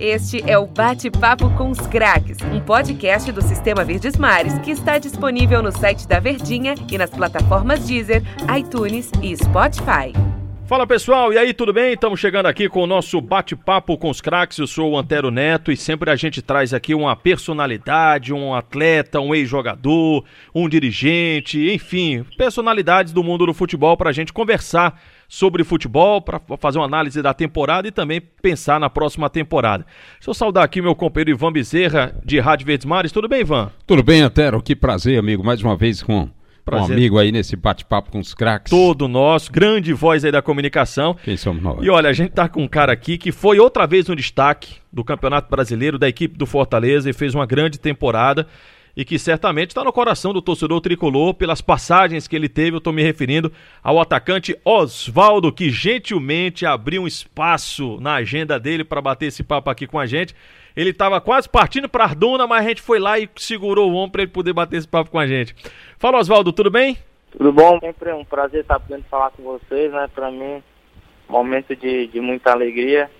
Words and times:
Este 0.00 0.42
é 0.50 0.58
o 0.58 0.66
Bate-Papo 0.66 1.48
com 1.50 1.70
os 1.70 1.78
Craques, 1.78 2.38
um 2.52 2.60
podcast 2.60 3.30
do 3.30 3.40
Sistema 3.40 3.84
Verdes 3.84 4.16
Mares 4.16 4.58
que 4.58 4.72
está 4.72 4.98
disponível 4.98 5.62
no 5.62 5.70
site 5.70 6.08
da 6.08 6.18
Verdinha 6.18 6.74
e 6.90 6.98
nas 6.98 7.10
plataformas 7.10 7.86
Deezer, 7.86 8.22
iTunes 8.56 9.10
e 9.22 9.36
Spotify. 9.36 10.12
Fala 10.66 10.86
pessoal, 10.86 11.32
e 11.32 11.38
aí, 11.38 11.52
tudo 11.52 11.72
bem? 11.72 11.92
Estamos 11.92 12.18
chegando 12.18 12.46
aqui 12.46 12.68
com 12.68 12.82
o 12.82 12.86
nosso 12.86 13.20
bate-papo 13.20 13.96
com 13.96 14.10
os 14.10 14.20
craques. 14.20 14.58
Eu 14.58 14.66
sou 14.66 14.92
o 14.92 14.98
Antero 14.98 15.30
Neto 15.30 15.70
e 15.70 15.76
sempre 15.76 16.10
a 16.10 16.16
gente 16.16 16.42
traz 16.42 16.74
aqui 16.74 16.94
uma 16.94 17.14
personalidade, 17.14 18.32
um 18.32 18.54
atleta, 18.54 19.20
um 19.20 19.34
ex-jogador, 19.34 20.24
um 20.54 20.68
dirigente, 20.68 21.70
enfim, 21.70 22.24
personalidades 22.36 23.12
do 23.12 23.22
mundo 23.22 23.46
do 23.46 23.54
futebol 23.54 23.96
para 23.96 24.10
a 24.10 24.12
gente 24.12 24.32
conversar 24.32 24.98
sobre 25.34 25.64
futebol, 25.64 26.22
para 26.22 26.40
fazer 26.58 26.78
uma 26.78 26.84
análise 26.84 27.20
da 27.20 27.34
temporada 27.34 27.88
e 27.88 27.90
também 27.90 28.20
pensar 28.20 28.78
na 28.78 28.88
próxima 28.88 29.28
temporada. 29.28 29.84
Deixa 30.14 30.30
eu 30.30 30.34
saudar 30.34 30.62
aqui 30.62 30.80
meu 30.80 30.94
companheiro 30.94 31.32
Ivan 31.32 31.52
Bezerra, 31.52 32.14
de 32.24 32.38
Rádio 32.38 32.66
Verdes 32.66 32.86
Mares. 32.86 33.10
Tudo 33.10 33.28
bem, 33.28 33.40
Ivan? 33.40 33.70
Tudo 33.84 34.02
bem, 34.02 34.20
Antero. 34.20 34.62
Que 34.62 34.76
prazer, 34.76 35.18
amigo, 35.18 35.44
mais 35.44 35.60
uma 35.60 35.76
vez 35.76 36.02
com 36.02 36.28
Prazer. 36.64 36.90
Um 36.90 36.98
amigo 36.98 37.18
aí 37.18 37.30
nesse 37.30 37.56
bate-papo 37.56 38.10
com 38.10 38.18
os 38.18 38.32
craques. 38.32 38.70
Todo 38.70 39.06
nosso, 39.06 39.52
grande 39.52 39.92
voz 39.92 40.24
aí 40.24 40.32
da 40.32 40.40
comunicação. 40.40 41.14
Quem 41.22 41.36
somos 41.36 41.62
nós? 41.62 41.78
E 41.82 41.90
olha, 41.90 42.08
a 42.08 42.12
gente 42.12 42.30
tá 42.30 42.48
com 42.48 42.62
um 42.62 42.68
cara 42.68 42.90
aqui 42.90 43.18
que 43.18 43.30
foi 43.30 43.58
outra 43.58 43.86
vez 43.86 44.08
um 44.08 44.14
destaque 44.14 44.76
do 44.90 45.04
Campeonato 45.04 45.50
Brasileiro, 45.50 45.98
da 45.98 46.08
equipe 46.08 46.38
do 46.38 46.46
Fortaleza 46.46 47.10
e 47.10 47.12
fez 47.12 47.34
uma 47.34 47.44
grande 47.44 47.78
temporada 47.78 48.46
e 48.96 49.04
que 49.04 49.18
certamente 49.18 49.70
está 49.70 49.82
no 49.82 49.92
coração 49.92 50.32
do 50.32 50.40
torcedor 50.40 50.80
tricolor 50.80 51.34
pelas 51.34 51.60
passagens 51.60 52.28
que 52.28 52.36
ele 52.36 52.48
teve. 52.48 52.76
Eu 52.76 52.78
estou 52.78 52.92
me 52.92 53.02
referindo 53.02 53.52
ao 53.82 54.00
atacante 54.00 54.56
Oswaldo, 54.64 55.52
que 55.52 55.70
gentilmente 55.70 56.64
abriu 56.64 57.02
um 57.02 57.06
espaço 57.06 57.98
na 58.00 58.14
agenda 58.14 58.58
dele 58.58 58.84
para 58.84 59.02
bater 59.02 59.26
esse 59.26 59.42
papo 59.42 59.70
aqui 59.70 59.86
com 59.86 59.98
a 59.98 60.06
gente. 60.06 60.34
Ele 60.76 60.90
estava 60.90 61.20
quase 61.20 61.48
partindo 61.48 61.88
para 61.88 62.04
Arduna, 62.04 62.46
mas 62.46 62.64
a 62.64 62.68
gente 62.68 62.82
foi 62.82 62.98
lá 62.98 63.18
e 63.18 63.28
segurou 63.36 63.90
o 63.90 63.94
ombro 63.94 64.12
para 64.12 64.22
ele 64.22 64.30
poder 64.30 64.52
bater 64.52 64.76
esse 64.76 64.88
papo 64.88 65.10
com 65.10 65.18
a 65.18 65.26
gente. 65.26 65.54
Fala, 65.98 66.18
Oswaldo, 66.18 66.52
tudo 66.52 66.70
bem? 66.70 66.98
Tudo 67.30 67.52
bom, 67.52 67.78
sempre 67.80 68.12
um 68.12 68.24
prazer 68.24 68.60
estar 68.60 68.78
podendo 68.78 69.04
falar 69.04 69.30
com 69.30 69.42
vocês, 69.42 69.92
né? 69.92 70.08
Para 70.14 70.30
mim, 70.30 70.62
momento 71.28 71.74
de, 71.74 72.06
de 72.06 72.20
muita 72.20 72.52
alegria. 72.52 73.10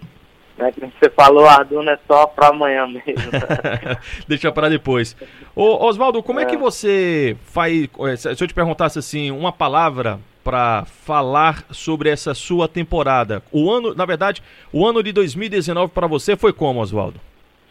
Né? 0.57 0.73
Como 0.73 0.93
você 0.99 1.11
falou, 1.11 1.47
Arduna 1.47 1.93
é 1.93 1.99
só 2.07 2.27
para 2.27 2.49
amanhã 2.49 2.87
mesmo. 2.87 3.31
Deixa 4.29 4.53
para 4.53 4.69
depois. 4.69 5.17
Ô, 5.55 5.87
Oswaldo, 5.87 6.23
como 6.23 6.41
é. 6.41 6.45
é 6.45 6.47
que 6.47 6.57
você 6.57 7.37
faz. 7.45 7.89
Eh, 7.99 8.17
se 8.17 8.45
eu 8.45 8.49
te 8.49 8.55
perguntasse 8.55 8.99
assim, 8.99 9.31
uma 9.31 9.53
palavra 9.53 10.21
para 10.45 10.85
falar 10.85 11.65
sobre 11.71 12.11
essa 12.11 12.35
sua 12.35 12.69
temporada. 12.69 13.43
O 13.51 13.71
ano, 13.71 13.95
na 13.95 14.05
verdade, 14.05 14.43
o 14.73 14.87
ano 14.87 15.03
de 15.03 15.11
2019 15.11 15.91
para 15.93 16.07
você 16.07 16.37
foi 16.37 16.53
como, 16.53 16.81
Oswaldo? 16.81 17.19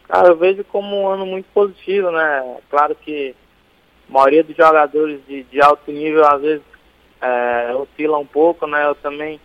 Cara, 0.08 0.28
eu 0.28 0.36
vejo 0.36 0.64
como 0.64 1.02
um 1.02 1.08
ano 1.08 1.24
muito 1.24 1.46
positivo, 1.54 2.10
né? 2.10 2.56
Claro 2.68 2.94
que 2.96 3.34
a 4.08 4.12
maioria 4.12 4.42
dos 4.42 4.56
jogadores 4.56 5.20
de, 5.26 5.44
de 5.44 5.62
alto 5.62 5.90
nível 5.90 6.26
às 6.26 6.42
vezes 6.42 6.62
é, 7.22 7.74
oscila 7.74 8.18
um 8.18 8.26
pouco, 8.26 8.66
né? 8.66 8.86
Eu 8.86 8.94
também 8.96 9.40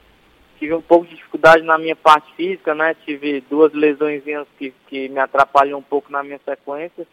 tive 0.60 0.74
um 0.74 0.82
pouco 0.82 1.08
de 1.08 1.16
dificuldade 1.16 1.64
na 1.64 1.78
minha 1.78 1.96
parte 1.96 2.32
física, 2.36 2.76
né? 2.76 2.94
Tive 3.06 3.42
duas 3.50 3.74
lesões 3.74 4.22
que, 4.58 4.74
que 4.88 5.08
me 5.08 5.20
atrapalham 5.20 5.80
um 5.80 5.84
pouco 5.84 6.12
na 6.12 6.22
minha 6.22 6.40
sequência. 6.46 7.08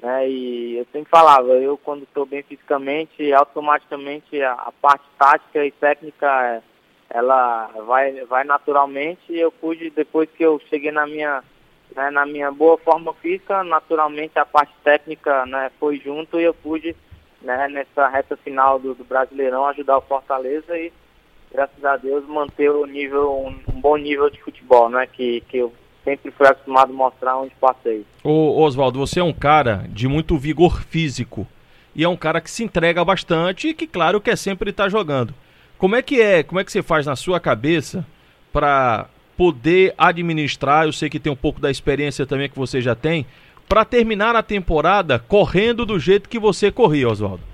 Né? 0.00 0.28
E 0.28 0.76
eu 0.78 0.86
sempre 0.92 1.10
falava, 1.10 1.48
eu 1.54 1.76
quando 1.76 2.04
estou 2.04 2.24
bem 2.24 2.42
fisicamente, 2.42 3.32
automaticamente 3.32 4.40
a, 4.42 4.52
a, 4.52 4.72
parte 4.72 5.04
tática 5.18 5.64
e 5.64 5.70
técnica 5.70 6.62
ela 7.10 7.68
vai, 7.86 8.24
vai 8.24 8.44
naturalmente 8.44 9.32
e 9.32 9.38
eu 9.38 9.52
pude, 9.52 9.90
depois 9.90 10.28
que 10.30 10.44
eu 10.44 10.60
cheguei 10.68 10.90
na 10.90 11.06
minha, 11.06 11.42
né, 11.94 12.10
na 12.10 12.26
minha 12.26 12.50
boa 12.50 12.76
forma 12.76 13.14
física, 13.14 13.62
naturalmente 13.62 14.38
a 14.38 14.44
parte 14.44 14.74
técnica 14.82 15.46
né, 15.46 15.70
foi 15.78 15.98
junto 15.98 16.40
e 16.40 16.44
eu 16.44 16.52
pude, 16.52 16.94
né, 17.40 17.68
nessa 17.68 18.08
reta 18.08 18.36
final 18.36 18.78
do, 18.78 18.94
do 18.94 19.04
Brasileirão, 19.04 19.66
ajudar 19.66 19.98
o 19.98 20.02
Fortaleza 20.02 20.76
e 20.76 20.92
graças 21.54 21.84
a 21.84 21.96
Deus 21.96 22.26
manter 22.26 22.68
o 22.68 22.84
nível, 22.84 23.32
um, 23.32 23.72
um 23.72 23.80
bom 23.80 23.96
nível 23.96 24.28
de 24.28 24.42
futebol, 24.42 24.90
né, 24.90 25.06
que, 25.06 25.40
que 25.48 25.58
eu 25.58 25.72
sempre 26.04 26.32
fui 26.32 26.46
acostumado 26.46 26.92
a 26.92 26.96
mostrar 26.96 27.38
onde 27.38 27.54
passei. 27.60 28.04
Ô 28.24 28.60
Oswaldo, 28.60 28.98
você 28.98 29.20
é 29.20 29.24
um 29.24 29.32
cara 29.32 29.86
de 29.88 30.08
muito 30.08 30.36
vigor 30.36 30.82
físico 30.82 31.46
e 31.94 32.02
é 32.02 32.08
um 32.08 32.16
cara 32.16 32.40
que 32.40 32.50
se 32.50 32.64
entrega 32.64 33.04
bastante 33.04 33.68
e 33.68 33.74
que 33.74 33.86
claro 33.86 34.20
quer 34.20 34.36
sempre 34.36 34.70
estar 34.70 34.88
jogando. 34.88 35.32
Como 35.78 35.94
é 35.94 36.02
que 36.02 36.20
é? 36.20 36.42
Como 36.42 36.58
é 36.58 36.64
que 36.64 36.72
você 36.72 36.82
faz 36.82 37.06
na 37.06 37.14
sua 37.14 37.38
cabeça 37.38 38.04
para 38.52 39.06
poder 39.36 39.94
administrar? 39.96 40.86
Eu 40.86 40.92
sei 40.92 41.08
que 41.08 41.20
tem 41.20 41.32
um 41.32 41.36
pouco 41.36 41.60
da 41.60 41.70
experiência 41.70 42.26
também 42.26 42.48
que 42.48 42.58
você 42.58 42.80
já 42.80 42.96
tem 42.96 43.26
para 43.68 43.84
terminar 43.84 44.34
a 44.34 44.42
temporada 44.42 45.18
correndo 45.18 45.86
do 45.86 45.98
jeito 45.98 46.28
que 46.28 46.38
você 46.38 46.70
corria, 46.70 47.08
Oswaldo. 47.08 47.53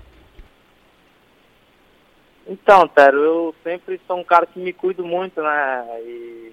Então, 2.50 2.88
Tero, 2.88 3.22
eu 3.22 3.54
sempre 3.62 4.00
sou 4.08 4.16
um 4.16 4.24
cara 4.24 4.44
que 4.44 4.58
me 4.58 4.72
cuido 4.72 5.04
muito, 5.04 5.40
né? 5.40 5.86
E 6.02 6.52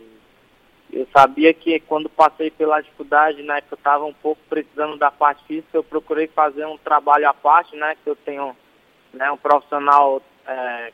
eu 0.93 1.07
sabia 1.11 1.51
que 1.55 1.79
quando 1.79 2.07
passei 2.07 2.51
pela 2.51 2.79
dificuldade, 2.79 3.41
né, 3.41 3.61
que 3.61 3.73
eu 3.73 3.75
estava 3.75 4.05
um 4.05 4.13
pouco 4.13 4.39
precisando 4.47 4.95
da 4.95 5.09
parte 5.09 5.43
física, 5.45 5.75
eu 5.75 5.83
procurei 5.83 6.27
fazer 6.27 6.67
um 6.67 6.77
trabalho 6.77 7.27
à 7.27 7.33
parte, 7.33 7.75
né, 7.75 7.97
que 8.03 8.07
eu 8.07 8.15
tenho 8.15 8.55
né, 9.11 9.31
um 9.31 9.37
profissional 9.37 10.21
é, 10.45 10.93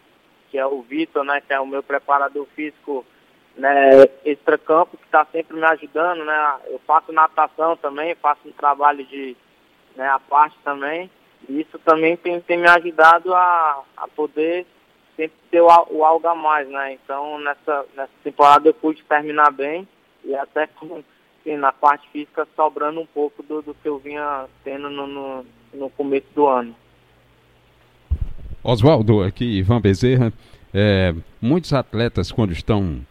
que 0.49 0.57
é 0.57 0.65
o 0.65 0.81
Vitor, 0.81 1.25
né, 1.25 1.41
que 1.41 1.51
é 1.53 1.59
o 1.59 1.67
meu 1.67 1.83
preparador 1.83 2.47
físico 2.55 3.05
né, 3.57 4.05
extra-campo, 4.23 4.95
que 4.95 5.03
está 5.03 5.25
sempre 5.33 5.57
me 5.57 5.65
ajudando, 5.65 6.23
né, 6.23 6.59
eu 6.67 6.79
faço 6.87 7.11
natação 7.11 7.75
também, 7.75 8.15
faço 8.15 8.47
um 8.47 8.53
trabalho 8.53 9.03
de, 9.03 9.35
né, 9.97 10.07
à 10.07 10.17
parte 10.17 10.57
também, 10.63 11.11
e 11.49 11.59
isso 11.59 11.77
também 11.79 12.15
tem, 12.15 12.39
tem 12.39 12.57
me 12.57 12.69
ajudado 12.69 13.33
a, 13.35 13.83
a 13.97 14.07
poder 14.07 14.65
sempre 15.15 15.37
ter 15.51 15.61
o, 15.61 15.67
o 15.91 16.03
algo 16.03 16.27
a 16.27 16.35
mais, 16.35 16.67
né? 16.69 16.93
Então 16.93 17.39
nessa, 17.39 17.85
nessa 17.95 18.13
temporada 18.23 18.67
eu 18.67 18.73
pude 18.73 19.03
terminar 19.03 19.51
bem 19.51 19.87
e 20.23 20.35
até 20.35 20.67
com, 20.67 21.03
assim, 21.39 21.57
na 21.57 21.71
parte 21.71 22.07
física 22.09 22.47
sobrando 22.55 22.99
um 23.01 23.05
pouco 23.05 23.43
do, 23.43 23.61
do 23.61 23.73
que 23.73 23.87
eu 23.87 23.97
vinha 23.99 24.45
tendo 24.63 24.89
no, 24.89 25.07
no, 25.07 25.45
no 25.73 25.89
começo 25.89 26.27
do 26.33 26.47
ano. 26.47 26.75
Oswaldo, 28.63 29.21
aqui 29.21 29.57
Ivan 29.57 29.81
Bezerra, 29.81 30.31
é, 30.73 31.13
muitos 31.41 31.73
atletas 31.73 32.31
quando 32.31 32.53
estão 32.53 33.05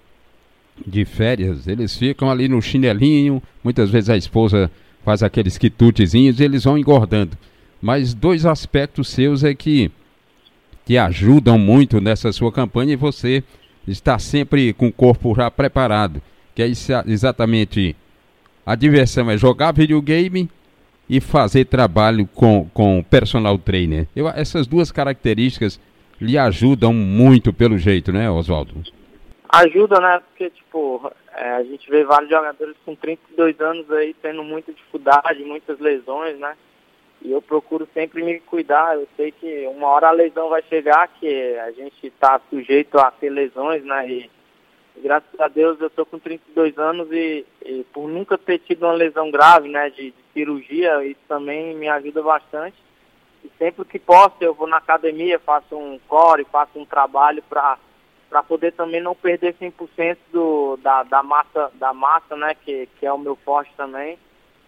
de 0.86 1.04
férias, 1.04 1.68
eles 1.68 1.96
ficam 1.96 2.30
ali 2.30 2.48
no 2.48 2.62
chinelinho, 2.62 3.42
muitas 3.62 3.90
vezes 3.90 4.08
a 4.08 4.16
esposa 4.16 4.70
faz 5.04 5.22
aqueles 5.22 5.58
quitutezinhos 5.58 6.40
e 6.40 6.44
eles 6.44 6.64
vão 6.64 6.78
engordando. 6.78 7.36
Mas 7.80 8.14
dois 8.14 8.46
aspectos 8.46 9.08
seus 9.08 9.44
é 9.44 9.54
que 9.54 9.90
que 10.84 10.98
ajudam 10.98 11.58
muito 11.58 12.00
nessa 12.00 12.32
sua 12.32 12.52
campanha 12.52 12.92
e 12.92 12.96
você 12.96 13.42
está 13.86 14.18
sempre 14.18 14.72
com 14.72 14.88
o 14.88 14.92
corpo 14.92 15.34
já 15.34 15.50
preparado. 15.50 16.20
Que 16.54 16.62
é 16.62 16.66
exatamente 17.06 17.96
a 18.64 18.74
diversão 18.74 19.30
é 19.30 19.36
jogar 19.36 19.72
videogame 19.72 20.48
e 21.08 21.20
fazer 21.20 21.64
trabalho 21.64 22.26
com, 22.26 22.68
com 22.72 23.02
personal 23.02 23.58
trainer. 23.58 24.06
Eu, 24.14 24.28
essas 24.28 24.66
duas 24.66 24.92
características 24.92 25.80
lhe 26.20 26.38
ajudam 26.38 26.92
muito 26.92 27.52
pelo 27.52 27.76
jeito, 27.76 28.12
né, 28.12 28.30
Oswaldo? 28.30 28.74
Ajuda, 29.48 30.00
né? 30.00 30.20
Porque, 30.20 30.50
tipo, 30.50 31.12
é, 31.36 31.50
a 31.54 31.64
gente 31.64 31.90
vê 31.90 32.04
vários 32.04 32.30
jogadores 32.30 32.76
com 32.84 32.94
32 32.94 33.60
anos 33.60 33.90
aí 33.90 34.14
tendo 34.22 34.44
muita 34.44 34.72
dificuldade, 34.72 35.44
muitas 35.44 35.78
lesões, 35.80 36.38
né? 36.38 36.54
E 37.24 37.30
eu 37.30 37.40
procuro 37.40 37.88
sempre 37.94 38.22
me 38.22 38.40
cuidar. 38.40 38.96
Eu 38.96 39.06
sei 39.16 39.30
que 39.30 39.66
uma 39.68 39.88
hora 39.88 40.08
a 40.08 40.12
lesão 40.12 40.48
vai 40.48 40.62
chegar, 40.62 41.06
que 41.08 41.56
a 41.58 41.70
gente 41.70 42.06
está 42.06 42.40
sujeito 42.50 42.98
a 42.98 43.10
ter 43.12 43.30
lesões, 43.30 43.84
né? 43.84 44.08
E, 44.08 44.30
graças 44.96 45.38
a 45.38 45.46
Deus 45.48 45.80
eu 45.80 45.86
estou 45.86 46.04
com 46.04 46.18
32 46.18 46.76
anos 46.78 47.10
e, 47.12 47.46
e, 47.64 47.84
por 47.92 48.08
nunca 48.08 48.36
ter 48.36 48.58
tido 48.58 48.84
uma 48.84 48.92
lesão 48.92 49.30
grave, 49.30 49.68
né? 49.68 49.90
De, 49.90 50.10
de, 50.10 50.22
cirurgia, 50.32 51.04
isso 51.04 51.20
também 51.28 51.76
me 51.76 51.88
ajuda 51.88 52.22
bastante. 52.22 52.76
E 53.44 53.50
sempre 53.56 53.84
que 53.84 53.98
posso 53.98 54.36
eu 54.40 54.54
vou 54.54 54.66
na 54.66 54.78
academia, 54.78 55.38
faço 55.38 55.76
um 55.76 56.00
core, 56.08 56.44
faço 56.50 56.78
um 56.78 56.84
trabalho 56.84 57.42
para 57.48 57.78
para 58.28 58.42
poder 58.42 58.72
também 58.72 58.98
não 58.98 59.14
perder 59.14 59.54
100% 59.60 60.16
do, 60.32 60.78
da, 60.78 61.02
da 61.02 61.22
massa, 61.22 61.70
da 61.74 61.92
massa, 61.92 62.34
né? 62.34 62.54
Que, 62.54 62.88
que 62.98 63.04
é 63.04 63.12
o 63.12 63.18
meu 63.18 63.36
forte 63.36 63.70
também 63.76 64.18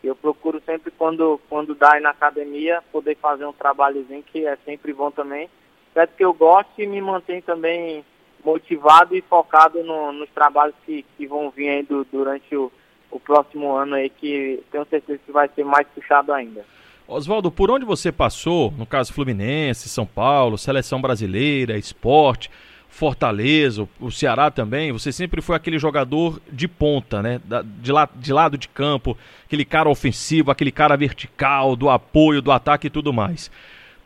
eu 0.07 0.15
procuro 0.15 0.61
sempre 0.65 0.91
quando, 0.91 1.41
quando 1.49 1.75
dá 1.75 1.99
na 2.01 2.11
academia 2.11 2.83
poder 2.93 3.17
fazer 3.17 3.45
um 3.47 3.53
trabalhozinho 3.53 4.23
que 4.23 4.47
é 4.47 4.57
sempre 4.65 4.93
bom 4.93 5.11
também. 5.11 5.49
Certo 5.93 6.17
que 6.17 6.25
eu 6.25 6.35
gosto 6.35 6.71
e 6.79 6.87
me 6.87 7.01
mantém 7.01 7.41
também 7.41 8.05
motivado 8.45 9.17
e 9.17 9.23
focado 9.23 9.83
no, 9.83 10.13
nos 10.13 10.29
trabalhos 10.31 10.75
que, 10.85 11.05
que 11.17 11.27
vão 11.27 11.51
vir 11.51 11.69
aí 11.69 11.83
do, 11.83 12.05
durante 12.05 12.55
o, 12.55 12.71
o 13.11 13.19
próximo 13.19 13.73
ano 13.75 13.95
aí, 13.95 14.11
que 14.11 14.63
tenho 14.71 14.85
certeza 14.87 15.21
que 15.25 15.33
vai 15.33 15.49
ser 15.55 15.65
mais 15.65 15.87
puxado 15.89 16.33
ainda. 16.33 16.65
Oswaldo, 17.07 17.51
por 17.51 17.71
onde 17.71 17.85
você 17.85 18.11
passou, 18.11 18.73
no 18.73 18.87
caso 18.87 19.13
Fluminense, 19.13 19.89
São 19.89 20.07
Paulo, 20.07 20.57
Seleção 20.57 21.01
Brasileira, 21.01 21.77
Esporte, 21.77 22.51
Fortaleza, 22.95 23.89
o 23.99 24.09
Ceará 24.09 24.53
também, 24.53 24.93
você 24.93 25.11
sempre 25.11 25.43
foi 25.43 25.57
aquele 25.57 25.81
jogador 25.81 26.41
de 26.49 26.69
ponta, 26.69 27.21
né? 27.21 27.41
De, 27.83 27.91
la, 27.91 28.09
de 28.15 28.33
lado 28.33 28.57
de 28.57 28.69
campo, 28.69 29.19
aquele 29.45 29.65
cara 29.65 29.89
ofensivo, 29.89 30.53
aquele 30.53 30.71
cara 30.71 30.97
vertical, 30.97 31.75
do 31.75 31.91
apoio, 31.91 32.41
do 32.41 32.53
ataque 32.53 32.87
e 32.87 32.91
tudo 32.91 33.13
mais. 33.13 33.51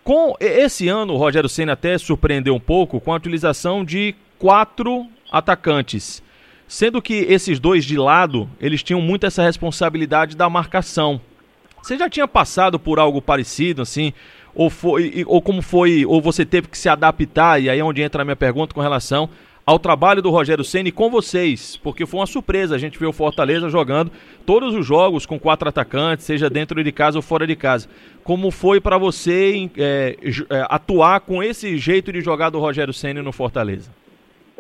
Com 0.03 0.35
esse 0.41 0.89
ano, 0.89 1.13
o 1.13 1.17
Rogério 1.19 1.51
Senna 1.51 1.75
até 1.75 1.99
surpreendeu 1.99 2.55
um 2.55 2.61
pouco 2.61 2.99
com 2.99 3.13
a 3.13 3.17
utilização 3.17 3.85
de 3.85 4.15
quatro 4.39 5.07
atacantes. 5.31 6.23
Sendo 6.67 7.03
que 7.03 7.13
esses 7.13 7.61
dois 7.61 7.85
de 7.85 7.99
lado, 7.99 8.49
eles 8.59 8.83
tinham 8.83 9.03
muito 9.03 9.27
essa 9.27 9.43
responsabilidade 9.43 10.35
da 10.35 10.49
marcação. 10.49 11.21
Você 11.83 11.99
já 11.99 12.09
tinha 12.09 12.27
passado 12.27 12.79
por 12.79 12.99
algo 12.99 13.21
parecido, 13.21 13.83
assim? 13.83 14.15
Ou, 14.59 14.69
foi, 14.69 15.25
ou 15.25 15.41
como 15.41 15.63
foi, 15.63 16.05
ou 16.05 16.21
você 16.21 16.45
teve 16.45 16.67
que 16.67 16.77
se 16.77 16.89
adaptar, 16.89 17.63
e 17.63 17.71
aí 17.71 17.79
é 17.79 17.85
onde 17.85 18.03
entra 18.03 18.23
a 18.23 18.25
minha 18.25 18.35
pergunta 18.35 18.75
com 18.75 18.81
relação 18.81 19.31
ao 19.65 19.79
trabalho 19.79 20.21
do 20.21 20.31
Rogério 20.31 20.65
Ceni 20.65 20.91
com 20.91 21.09
vocês, 21.09 21.77
porque 21.77 22.05
foi 22.05 22.19
uma 22.19 22.27
surpresa 22.27 22.75
a 22.75 22.79
gente 22.79 22.99
ver 22.99 23.07
o 23.07 23.13
Fortaleza 23.13 23.69
jogando 23.69 24.11
todos 24.45 24.75
os 24.75 24.85
jogos 24.85 25.27
com 25.27 25.39
quatro 25.39 25.69
atacantes, 25.69 26.27
seja 26.27 26.51
dentro 26.51 26.83
de 26.83 26.91
casa 26.91 27.19
ou 27.19 27.23
fora 27.23 27.47
de 27.47 27.55
casa. 27.55 27.89
Como 28.25 28.51
foi 28.51 28.81
para 28.81 28.99
você 28.99 29.71
é, 29.79 30.17
é, 30.51 30.67
atuar 30.69 31.21
com 31.21 31.41
esse 31.41 31.79
jeito 31.79 32.13
de 32.13 32.21
jogar 32.21 32.51
do 32.51 32.59
Rogério 32.59 32.93
Ceni 32.93 33.23
no 33.23 33.31
Fortaleza? 33.31 33.93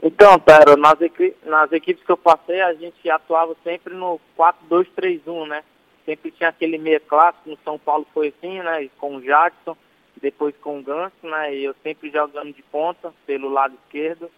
Então, 0.01 0.39
Tero, 0.39 0.77
nas, 0.77 1.01
equi 1.01 1.35
nas 1.45 1.73
equipes 1.73 2.05
que 2.05 2.13
eu 2.13 2.17
passei, 2.17 2.61
a 2.61 2.73
gente 2.75 3.11
atuava 3.11 3.57
sempre 3.65 3.95
no 3.95 4.21
4-2-3-1, 4.39 5.49
né? 5.49 5.65
Sempre 6.07 6.31
tinha 6.31 6.51
aquele 6.51 6.79
meia 6.79 7.01
clássico, 7.01 7.51
no 7.51 7.59
São 7.65 7.79
Paulo 7.81 8.07
foi 8.15 8.29
assim, 8.29 8.61
né? 8.61 8.89
Com 8.97 9.17
o 9.17 9.21
Jackson, 9.21 9.77
depois 10.21 10.55
com 10.59 10.79
o 10.79 10.83
Ganso, 10.83 11.15
né? 11.23 11.55
E 11.55 11.65
eu 11.65 11.75
sempre 11.83 12.11
jogando 12.11 12.53
de 12.53 12.63
ponta, 12.63 13.13
pelo 13.27 13.49
lado 13.49 13.75
esquerdo. 13.85 14.31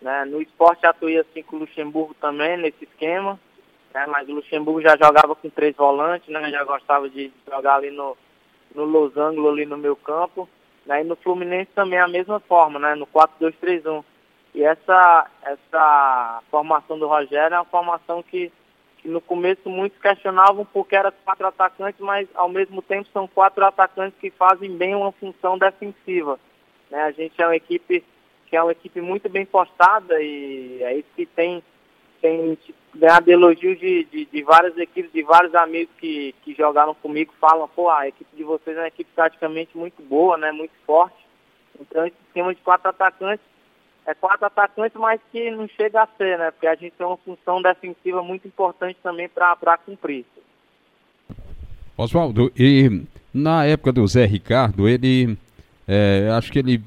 Né? 0.00 0.24
No 0.24 0.42
esporte 0.42 0.86
atuei 0.86 1.18
assim 1.18 1.42
com 1.42 1.56
o 1.56 1.58
Luxemburgo 1.60 2.14
também, 2.14 2.56
nesse 2.56 2.84
esquema. 2.84 3.38
Né? 3.92 4.06
Mas 4.06 4.28
o 4.28 4.34
Luxemburgo 4.34 4.82
já 4.82 4.96
jogava 4.96 5.34
com 5.34 5.48
três 5.48 5.74
volantes, 5.76 6.28
né? 6.28 6.50
Já 6.50 6.64
gostava 6.64 7.08
de 7.08 7.32
jogar 7.50 7.76
ali 7.76 7.90
no, 7.90 8.16
no 8.74 8.84
losango, 8.84 9.48
ali 9.48 9.64
no 9.64 9.78
meu 9.78 9.96
campo. 9.96 10.48
Né? 10.84 11.00
E 11.00 11.04
no 11.04 11.16
Fluminense 11.16 11.70
também 11.74 11.98
a 11.98 12.08
mesma 12.08 12.40
forma, 12.40 12.78
né? 12.78 12.94
No 12.94 13.06
4-2-3-1. 13.06 14.04
E 14.54 14.62
essa, 14.62 15.30
essa 15.42 16.42
formação 16.50 16.98
do 16.98 17.08
Rogério 17.08 17.54
é 17.54 17.58
uma 17.58 17.64
formação 17.64 18.22
que 18.22 18.52
no 19.04 19.20
começo 19.20 19.68
muitos 19.68 20.00
questionavam 20.00 20.64
porque 20.64 20.96
era 20.96 21.12
quatro 21.12 21.46
atacantes, 21.46 22.00
mas 22.00 22.28
ao 22.34 22.48
mesmo 22.48 22.80
tempo 22.80 23.08
são 23.12 23.26
quatro 23.26 23.64
atacantes 23.64 24.18
que 24.18 24.30
fazem 24.30 24.76
bem 24.76 24.94
uma 24.94 25.12
função 25.12 25.58
defensiva. 25.58 26.38
Né? 26.90 27.02
A 27.02 27.10
gente 27.10 27.40
é 27.40 27.46
uma 27.46 27.56
equipe 27.56 28.04
que 28.46 28.56
é 28.56 28.62
uma 28.62 28.72
equipe 28.72 29.00
muito 29.00 29.28
bem 29.28 29.44
postada 29.44 30.22
e 30.22 30.82
é 30.82 30.96
isso 30.96 31.08
que 31.14 31.26
tem, 31.26 31.62
tem 32.20 32.56
ganhado 32.94 33.30
elogios 33.30 33.78
de, 33.78 34.04
de, 34.04 34.24
de, 34.26 34.42
várias 34.42 34.76
equipes, 34.78 35.12
de 35.12 35.22
vários 35.22 35.54
amigos 35.54 35.94
que, 35.98 36.34
que 36.42 36.54
jogaram 36.54 36.94
comigo, 36.94 37.34
falam, 37.40 37.68
pô, 37.68 37.90
a 37.90 38.08
equipe 38.08 38.36
de 38.36 38.44
vocês 38.44 38.76
é 38.76 38.80
uma 38.80 38.88
equipe 38.88 39.10
praticamente 39.14 39.76
muito 39.76 40.02
boa, 40.02 40.36
né? 40.36 40.52
Muito 40.52 40.74
forte. 40.86 41.16
Então 41.80 42.06
esse 42.06 42.16
esquema 42.26 42.54
de 42.54 42.60
quatro 42.60 42.88
atacantes 42.88 43.53
é 44.06 44.14
quatro 44.14 44.46
atacantes, 44.46 44.98
mas 44.98 45.20
que 45.32 45.50
não 45.50 45.66
chega 45.68 46.02
a 46.02 46.08
ser, 46.18 46.38
né? 46.38 46.50
Porque 46.50 46.66
a 46.66 46.74
gente 46.74 46.92
tem 46.92 47.06
uma 47.06 47.16
função 47.16 47.62
defensiva 47.62 48.22
muito 48.22 48.46
importante 48.46 48.98
também 49.02 49.28
para 49.28 49.78
cumprir. 49.78 50.24
Oswaldo, 51.96 52.52
e 52.56 53.02
na 53.32 53.64
época 53.64 53.92
do 53.92 54.06
Zé 54.06 54.26
Ricardo, 54.26 54.88
ele 54.88 55.38
é, 55.86 56.28
acho 56.36 56.52
que 56.52 56.58
ele 56.58 56.82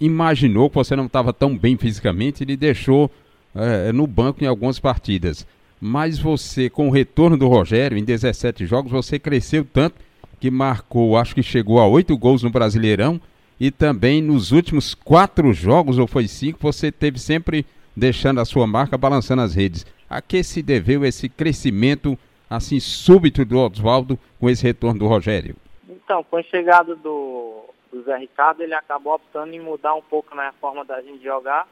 imaginou 0.00 0.68
que 0.68 0.76
você 0.76 0.96
não 0.96 1.06
estava 1.06 1.32
tão 1.32 1.56
bem 1.56 1.76
fisicamente, 1.76 2.42
ele 2.42 2.56
deixou 2.56 3.10
é, 3.54 3.92
no 3.92 4.06
banco 4.06 4.42
em 4.42 4.46
algumas 4.46 4.78
partidas. 4.78 5.46
Mas 5.80 6.18
você, 6.18 6.70
com 6.70 6.88
o 6.88 6.90
retorno 6.90 7.36
do 7.36 7.48
Rogério, 7.48 7.98
em 7.98 8.04
17 8.04 8.64
jogos, 8.64 8.90
você 8.90 9.18
cresceu 9.18 9.66
tanto 9.70 9.96
que 10.40 10.50
marcou, 10.50 11.16
acho 11.16 11.34
que 11.34 11.42
chegou 11.42 11.80
a 11.80 11.86
oito 11.86 12.16
gols 12.16 12.42
no 12.42 12.50
Brasileirão 12.50 13.20
e 13.58 13.70
também 13.70 14.20
nos 14.20 14.52
últimos 14.52 14.94
quatro 14.94 15.52
jogos, 15.52 15.98
ou 15.98 16.06
foi 16.06 16.26
cinco, 16.26 16.58
você 16.60 16.90
teve 16.90 17.18
sempre 17.18 17.66
deixando 17.96 18.40
a 18.40 18.44
sua 18.44 18.66
marca 18.66 18.98
balançando 18.98 19.42
as 19.42 19.54
redes. 19.54 19.86
A 20.08 20.20
que 20.20 20.42
se 20.42 20.62
deveu 20.62 21.04
esse 21.04 21.28
crescimento 21.28 22.18
assim 22.48 22.78
súbito 22.78 23.44
do 23.44 23.58
Oswaldo 23.58 24.18
com 24.38 24.50
esse 24.50 24.64
retorno 24.64 25.00
do 25.00 25.06
Rogério? 25.06 25.56
Então, 25.88 26.22
com 26.24 26.36
a 26.36 26.42
chegada 26.42 26.94
do, 26.94 27.64
do 27.92 28.02
Zé 28.02 28.16
Ricardo, 28.18 28.62
ele 28.62 28.74
acabou 28.74 29.14
optando 29.14 29.54
em 29.54 29.60
mudar 29.60 29.94
um 29.94 30.02
pouco 30.02 30.34
né, 30.36 30.48
a 30.48 30.52
forma 30.52 30.84
da 30.84 31.00
gente 31.00 31.22
jogar. 31.22 31.66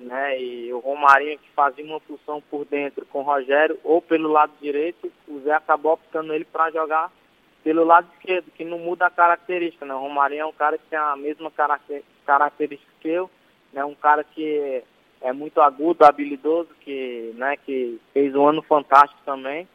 Né, 0.00 0.40
e 0.40 0.72
o 0.72 0.78
Romarinho 0.78 1.38
que 1.40 1.50
fazia 1.56 1.84
uma 1.84 1.98
função 1.98 2.40
por 2.48 2.64
dentro 2.64 3.04
com 3.06 3.18
o 3.18 3.24
Rogério 3.24 3.76
ou 3.82 4.00
pelo 4.00 4.30
lado 4.30 4.52
direito, 4.62 5.10
o 5.26 5.40
Zé 5.40 5.52
acabou 5.52 5.94
optando 5.94 6.32
ele 6.32 6.44
para 6.44 6.70
jogar 6.70 7.10
pelo 7.68 7.84
lado 7.84 8.08
esquerdo, 8.14 8.50
que 8.52 8.64
não 8.64 8.78
muda 8.78 9.04
a 9.04 9.10
característica, 9.10 9.84
né? 9.84 9.92
O 9.92 9.98
Romarinho 9.98 10.40
é 10.40 10.46
um 10.46 10.52
cara 10.52 10.78
que 10.78 10.86
tem 10.88 10.98
a 10.98 11.14
mesma 11.16 11.52
característica 12.24 12.90
que 12.98 13.08
eu, 13.10 13.30
né? 13.74 13.84
Um 13.84 13.94
cara 13.94 14.24
que 14.24 14.82
é 15.20 15.32
muito 15.34 15.60
agudo, 15.60 16.02
habilidoso, 16.02 16.70
que, 16.80 17.30
né, 17.36 17.58
que 17.58 18.00
fez 18.14 18.34
um 18.34 18.46
ano 18.46 18.62
fantástico 18.62 19.20
também. 19.22 19.68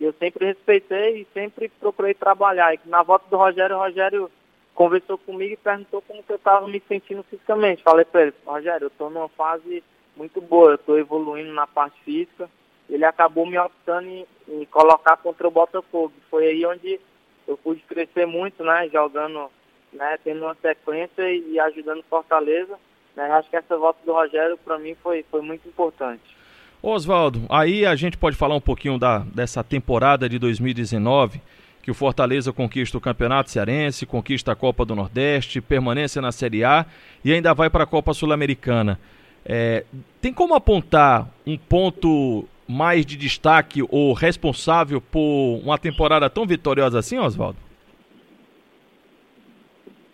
E 0.00 0.04
eu 0.04 0.12
sempre 0.14 0.44
respeitei 0.44 1.20
e 1.20 1.26
sempre 1.32 1.68
procurei 1.68 2.14
trabalhar. 2.14 2.74
E 2.74 2.80
na 2.86 3.04
volta 3.04 3.26
do 3.30 3.36
Rogério, 3.36 3.76
o 3.76 3.78
Rogério 3.78 4.28
conversou 4.74 5.16
comigo 5.16 5.52
e 5.52 5.56
perguntou 5.56 6.02
como 6.02 6.24
que 6.24 6.32
eu 6.32 6.36
estava 6.36 6.66
me 6.66 6.82
sentindo 6.88 7.22
fisicamente. 7.30 7.84
Falei 7.84 8.04
para 8.04 8.22
ele, 8.22 8.34
Rogério, 8.44 8.86
eu 8.86 8.88
estou 8.88 9.08
numa 9.08 9.28
fase 9.28 9.84
muito 10.16 10.40
boa, 10.40 10.70
eu 10.70 10.74
estou 10.74 10.98
evoluindo 10.98 11.52
na 11.52 11.68
parte 11.68 11.96
física. 12.02 12.50
Ele 12.90 13.04
acabou 13.04 13.46
me 13.46 13.56
optando 13.56 14.08
em, 14.08 14.26
em 14.48 14.64
colocar 14.64 15.16
contra 15.18 15.46
o 15.46 15.50
Botafogo. 15.52 16.12
Foi 16.28 16.48
aí 16.48 16.66
onde 16.66 16.98
eu 17.46 17.56
pude 17.56 17.80
crescer 17.82 18.26
muito, 18.26 18.62
né, 18.64 18.88
jogando, 18.92 19.50
né, 19.92 20.18
tendo 20.22 20.42
uma 20.42 20.56
sequência 20.60 21.22
e, 21.32 21.58
ajudando 21.60 22.02
Fortaleza. 22.08 22.78
Né, 23.14 23.24
acho 23.30 23.48
que 23.48 23.56
essa 23.56 23.76
volta 23.76 23.98
do 24.04 24.12
Rogério 24.12 24.58
para 24.58 24.78
mim 24.78 24.94
foi, 25.02 25.24
foi 25.30 25.40
muito 25.40 25.66
importante. 25.68 26.36
Oswaldo, 26.82 27.42
aí 27.48 27.86
a 27.86 27.96
gente 27.96 28.16
pode 28.16 28.36
falar 28.36 28.54
um 28.54 28.60
pouquinho 28.60 28.98
da, 28.98 29.18
dessa 29.18 29.64
temporada 29.64 30.28
de 30.28 30.38
2019, 30.38 31.40
que 31.82 31.90
o 31.90 31.94
Fortaleza 31.94 32.52
conquista 32.52 32.98
o 32.98 33.00
Campeonato 33.00 33.50
Cearense, 33.50 34.06
conquista 34.06 34.52
a 34.52 34.56
Copa 34.56 34.84
do 34.84 34.94
Nordeste, 34.94 35.60
permanência 35.60 36.20
na 36.20 36.32
Série 36.32 36.64
A 36.64 36.84
e 37.24 37.32
ainda 37.32 37.54
vai 37.54 37.70
para 37.70 37.84
a 37.84 37.86
Copa 37.86 38.12
Sul-Americana. 38.12 38.98
É, 39.44 39.84
tem 40.20 40.32
como 40.32 40.54
apontar 40.54 41.28
um 41.46 41.56
ponto 41.56 42.46
mais 42.68 43.06
de 43.06 43.16
destaque 43.16 43.82
ou 43.90 44.12
responsável 44.12 45.00
por 45.00 45.60
uma 45.62 45.78
temporada 45.78 46.28
tão 46.28 46.46
vitoriosa 46.46 46.98
assim, 46.98 47.18
Oswaldo? 47.18 47.58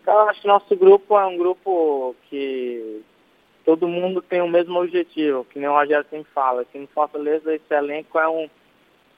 Eu 0.07 0.21
acho 0.29 0.43
que 0.43 0.49
nosso 0.49 0.77
grupo 0.77 1.19
é 1.19 1.27
um 1.27 1.38
grupo 1.38 2.15
que 2.29 3.03
todo 3.65 3.88
mundo 3.88 4.21
tem 4.21 4.43
o 4.43 4.49
mesmo 4.49 4.81
objetivo, 4.81 5.45
que 5.45 5.59
nem 5.59 5.69
o 5.69 5.73
Rogério 5.73 6.05
sempre 6.11 6.31
fala. 6.35 6.62
Aqui 6.62 6.79
no 6.79 6.87
Fortaleza 6.88 7.55
esse 7.55 7.73
elenco 7.73 8.19
é 8.19 8.29
um, 8.29 8.49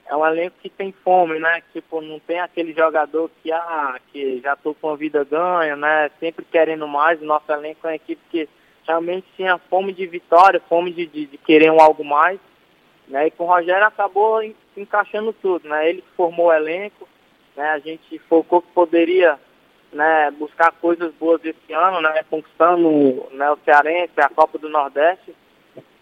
é 0.07 0.15
um 0.15 0.25
elenco 0.25 0.55
que 0.61 0.69
tem 0.69 0.93
fome, 1.03 1.39
né? 1.39 1.61
Tipo, 1.73 2.01
não 2.01 2.19
tem 2.19 2.39
aquele 2.39 2.73
jogador 2.73 3.29
que, 3.41 3.51
ah, 3.51 3.99
que 4.11 4.39
já 4.41 4.55
tô 4.55 4.73
com 4.73 4.89
a 4.89 4.95
vida 4.95 5.23
ganha, 5.23 5.75
né? 5.75 6.11
Sempre 6.19 6.45
querendo 6.45 6.87
mais. 6.87 7.19
Nosso 7.21 7.51
elenco 7.51 7.87
é 7.87 7.89
uma 7.89 7.95
equipe 7.95 8.21
que 8.29 8.47
realmente 8.87 9.25
tinha 9.35 9.57
fome 9.57 9.91
de 9.91 10.05
vitória, 10.05 10.61
fome 10.69 10.91
de, 10.91 11.07
de, 11.07 11.25
de 11.25 11.37
querer 11.37 11.71
um 11.71 11.81
algo 11.81 12.03
mais. 12.05 12.39
Né? 13.07 13.27
E 13.27 13.31
com 13.31 13.43
o 13.43 13.47
Rogério 13.47 13.85
acabou 13.85 14.41
encaixando 14.75 15.33
tudo, 15.33 15.67
né? 15.67 15.89
Ele 15.89 16.03
formou 16.15 16.47
o 16.47 16.53
elenco, 16.53 17.07
né? 17.55 17.69
A 17.69 17.79
gente 17.79 18.19
focou 18.27 18.61
que 18.61 18.71
poderia 18.73 19.39
né, 19.93 20.31
buscar 20.31 20.71
coisas 20.73 21.13
boas 21.13 21.43
esse 21.43 21.73
ano, 21.73 22.01
né? 22.01 22.23
Conquistando 22.29 23.27
né, 23.31 23.49
o 23.51 23.57
Cearense, 23.63 24.13
a 24.17 24.29
Copa 24.29 24.57
do 24.57 24.69
Nordeste. 24.69 25.35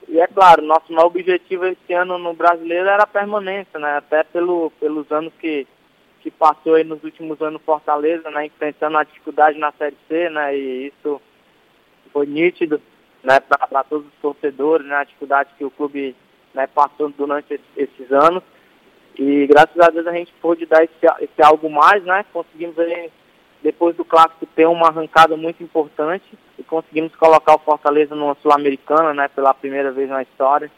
E 0.08 0.20
é 0.20 0.28
claro, 0.28 0.62
nosso 0.62 0.92
maior 0.92 1.08
objetivo 1.08 1.66
esse 1.66 1.94
ano 1.94 2.18
no 2.18 2.34
brasileiro 2.34 2.88
era 2.88 3.04
a 3.04 3.08
permanência, 3.08 3.80
né? 3.80 3.98
Até 3.98 4.24
pelo, 4.24 4.72
pelos 4.80 5.12
anos 5.12 5.34
que, 5.40 5.68
que 6.22 6.32
passou 6.32 6.76
aí 6.76 6.84
nos 6.84 7.04
últimos 7.04 7.42
anos 7.42 7.62
Fortaleza, 7.66 8.30
né? 8.32 8.46
Enfrentando 8.46 8.98
a 8.98 9.04
dificuldade 9.04 9.58
na 9.58 9.72
Série 9.74 9.98
C, 10.08 10.30
né? 10.30 10.58
E 10.58 10.88
isso 10.88 11.22
foi 12.12 12.26
nítido, 12.26 12.82
né? 13.24 13.40
Para 13.40 13.84
todos 13.84 14.08
os 14.08 14.14
torcedores, 14.22 14.86
né? 14.86 14.96
A 14.96 15.04
dificuldade 15.04 15.50
que 15.58 15.66
o 15.66 15.72
clube 15.72 16.16
né, 16.54 16.68
passando 16.68 17.14
durante 17.18 17.60
esses 17.76 18.12
anos. 18.12 18.44
E 19.18 19.48
graças 19.48 19.80
a 19.80 19.90
Deus 19.90 20.08
a 20.08 20.14
gente 20.14 20.34
pôde 20.42 20.66
dar 20.66 20.84
esse, 20.84 20.94
esse 21.22 21.42
algo 21.42 21.70
mais, 21.70 22.04
né? 22.04 22.26
Conseguimos 22.34 22.78
aí, 22.80 23.12
depois 23.62 23.96
do 23.96 24.04
clássico 24.04 24.46
ter 24.48 24.68
uma 24.68 24.88
arrancada 24.88 25.38
muito 25.38 25.62
importante 25.64 26.26
e 26.58 26.64
conseguimos 26.64 27.16
colocar 27.16 27.56
o 27.56 27.60
Fortaleza 27.60 28.16
numa 28.16 28.36
Sul-Americana, 28.36 29.14
né? 29.14 29.28
Pela 29.28 29.54
primeira 29.54 29.92
vez 29.92 30.10
na 30.10 30.24
história. 30.24 30.72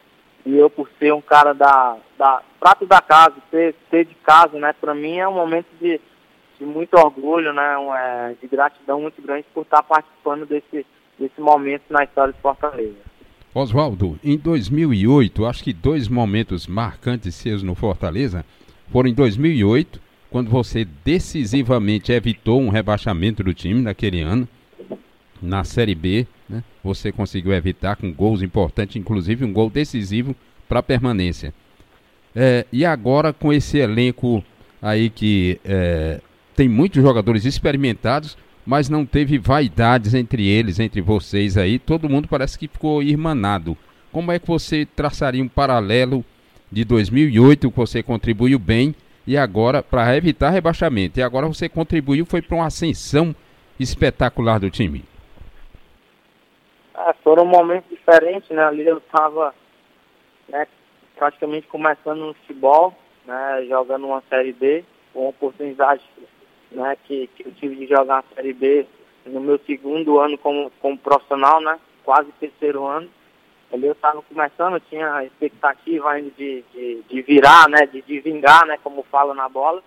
E 0.46 0.56
eu 0.56 0.70
por 0.70 0.90
ser 1.00 1.14
um 1.14 1.22
cara 1.22 1.54
da, 1.54 1.98
da 2.18 2.42
prato 2.60 2.86
da 2.86 3.02
casa, 3.02 3.36
ser, 3.50 3.74
ser 3.90 4.06
de 4.06 4.16
casa, 4.16 4.60
né? 4.60 4.74
Para 4.74 4.94
mim 4.94 5.18
é 5.18 5.28
um 5.28 5.34
momento 5.34 5.68
de, 5.80 6.00
de 6.60 6.66
muito 6.66 6.94
orgulho, 6.96 7.54
né? 7.54 7.78
Um, 7.78 7.96
é, 7.96 8.36
de 8.40 8.48
gratidão 8.48 9.00
muito 9.00 9.22
grande 9.22 9.46
por 9.54 9.62
estar 9.62 9.82
participando 9.82 10.46
desse, 10.46 10.86
desse 11.18 11.40
momento 11.40 11.84
na 11.90 12.04
história 12.04 12.34
de 12.34 12.42
Fortaleza. 12.42 13.15
Oswaldo, 13.56 14.20
em 14.22 14.38
2008, 14.38 15.46
acho 15.46 15.64
que 15.64 15.72
dois 15.72 16.10
momentos 16.10 16.68
marcantes 16.68 17.36
seus 17.36 17.64
no 17.64 17.74
Fortaleza 17.74 18.44
foram 18.92 19.10
em 19.10 19.14
2008, 19.14 20.02
quando 20.30 20.50
você 20.50 20.86
decisivamente 21.06 22.12
evitou 22.12 22.62
um 22.62 22.68
rebaixamento 22.68 23.42
do 23.42 23.54
time 23.54 23.82
naquele 23.82 24.20
ano, 24.20 24.46
na 25.42 25.64
Série 25.64 25.96
B, 25.96 26.28
né? 26.50 26.66
você 26.84 27.14
conseguiu 27.14 27.54
evitar 27.54 27.96
com 27.96 28.12
gols 28.12 28.42
importantes, 28.42 28.98
inclusive 28.98 29.46
um 29.46 29.54
gol 29.54 29.70
decisivo 29.70 30.36
para 30.68 30.80
a 30.80 30.84
permanência. 30.84 31.54
É, 32.36 32.66
e 32.74 32.84
agora 32.84 33.32
com 33.32 33.54
esse 33.54 33.78
elenco 33.78 34.44
aí 34.82 35.10
que 35.10 35.62
é, 35.64 36.20
tem 36.58 36.68
muitos 36.68 37.02
jogadores 37.02 37.46
experimentados, 37.46 38.38
mas 38.66 38.90
não 38.90 39.06
teve 39.06 39.38
vaidades 39.38 40.14
entre 40.14 40.48
eles, 40.48 40.80
entre 40.80 41.02
vocês 41.02 41.58
aí. 41.58 41.78
Todo 41.78 42.10
mundo 42.10 42.28
parece 42.28 42.58
que 42.58 42.68
ficou 42.68 43.04
irmanado. 43.04 43.78
Como 44.12 44.32
é 44.32 44.40
que 44.40 44.48
você 44.48 44.86
traçaria 44.86 45.44
um 45.44 45.48
paralelo 45.48 46.26
de 46.72 46.84
2008, 46.84 47.70
que 47.70 47.78
você 47.78 48.02
contribuiu 48.02 48.58
bem, 48.58 48.96
e 49.28 49.38
agora, 49.38 49.84
para 49.84 50.16
evitar 50.16 50.50
rebaixamento, 50.50 51.20
e 51.20 51.24
agora 51.24 51.48
você 51.48 51.68
contribuiu, 51.70 52.26
foi 52.26 52.42
para 52.42 52.56
uma 52.56 52.68
ascensão 52.68 53.36
espetacular 53.80 54.60
do 54.60 54.70
time? 54.70 55.04
É, 56.96 57.14
foram 57.24 57.46
momentos 57.46 57.90
diferentes, 57.90 58.50
né? 58.50 58.64
Ali 58.64 58.88
eu 58.88 58.98
estava 58.98 59.54
né, 60.48 60.68
praticamente 61.16 61.68
começando 61.68 62.20
no 62.20 62.34
futebol, 62.36 62.96
né, 63.26 63.66
jogando 63.68 64.06
uma 64.08 64.24
Série 64.30 64.54
B, 64.54 64.84
com 65.14 65.28
oportunidade 65.28 66.02
né, 66.76 66.98
que, 67.06 67.28
que 67.28 67.48
eu 67.48 67.52
tive 67.54 67.76
de 67.76 67.88
jogar 67.88 68.20
a 68.20 68.36
Série 68.36 68.54
B 68.54 68.86
no 69.26 69.42
meu 69.42 69.60
segundo 69.66 70.20
ano 70.20 70.38
como, 70.38 70.72
como 70.82 70.98
profissional, 70.98 71.62
né, 71.62 71.80
quase 72.04 72.32
terceiro 72.34 72.86
ano. 72.86 73.10
Ali 73.74 73.88
eu 73.88 73.94
estava 73.94 74.22
começando, 74.22 74.80
tinha 74.80 75.12
a 75.16 75.26
expectativa 75.26 76.12
ainda 76.12 76.30
de, 76.38 76.64
de, 76.74 77.02
de, 77.10 77.22
virar, 77.24 77.68
né, 77.68 77.86
de, 77.88 78.02
de 78.02 78.20
vingar, 78.20 78.66
né, 78.66 78.78
como 78.84 79.04
fala 79.04 79.34
na 79.34 79.50
bola. 79.50 79.84